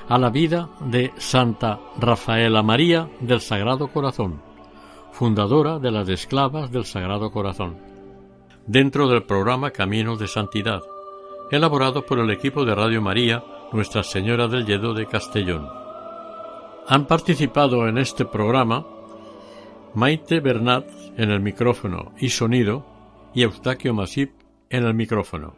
a 0.09 0.17
la 0.17 0.31
vida 0.31 0.71
de 0.81 1.13
Santa 1.19 1.79
Rafaela 2.01 2.63
María 2.63 3.07
del 3.21 3.43
Sagrado 3.43 3.89
Corazón, 3.89 4.41
fundadora 5.13 5.79
de 5.79 5.91
las 5.91 6.09
esclavas 6.09 6.73
del 6.73 6.87
Sagrado 6.87 7.31
Corazón, 7.33 7.77
dentro 8.67 9.09
del 9.09 9.25
programa 9.25 9.73
Caminos 9.73 10.19
de 10.19 10.27
Santidad, 10.27 10.81
elaborado 11.51 12.07
por 12.07 12.19
el 12.19 12.31
equipo 12.31 12.65
de 12.65 12.75
Radio 12.75 13.03
María 13.03 13.45
Nuestra 13.71 14.03
Señora 14.03 14.49
del 14.49 14.65
Lledo 14.65 14.95
de 14.95 15.05
Castellón. 15.05 15.69
Han 16.87 17.07
participado 17.07 17.87
en 17.89 17.99
este 17.99 18.25
programa 18.25 18.87
Maite 19.93 20.41
Bernat 20.41 20.87
en 21.19 21.31
el 21.31 21.41
micrófono 21.41 22.13
y 22.19 22.31
sonido 22.31 22.87
y 23.35 23.43
Eustaquio 23.43 23.93
Masip 23.93 24.33
en 24.71 24.87
el 24.87 24.95
micrófono. 24.95 25.58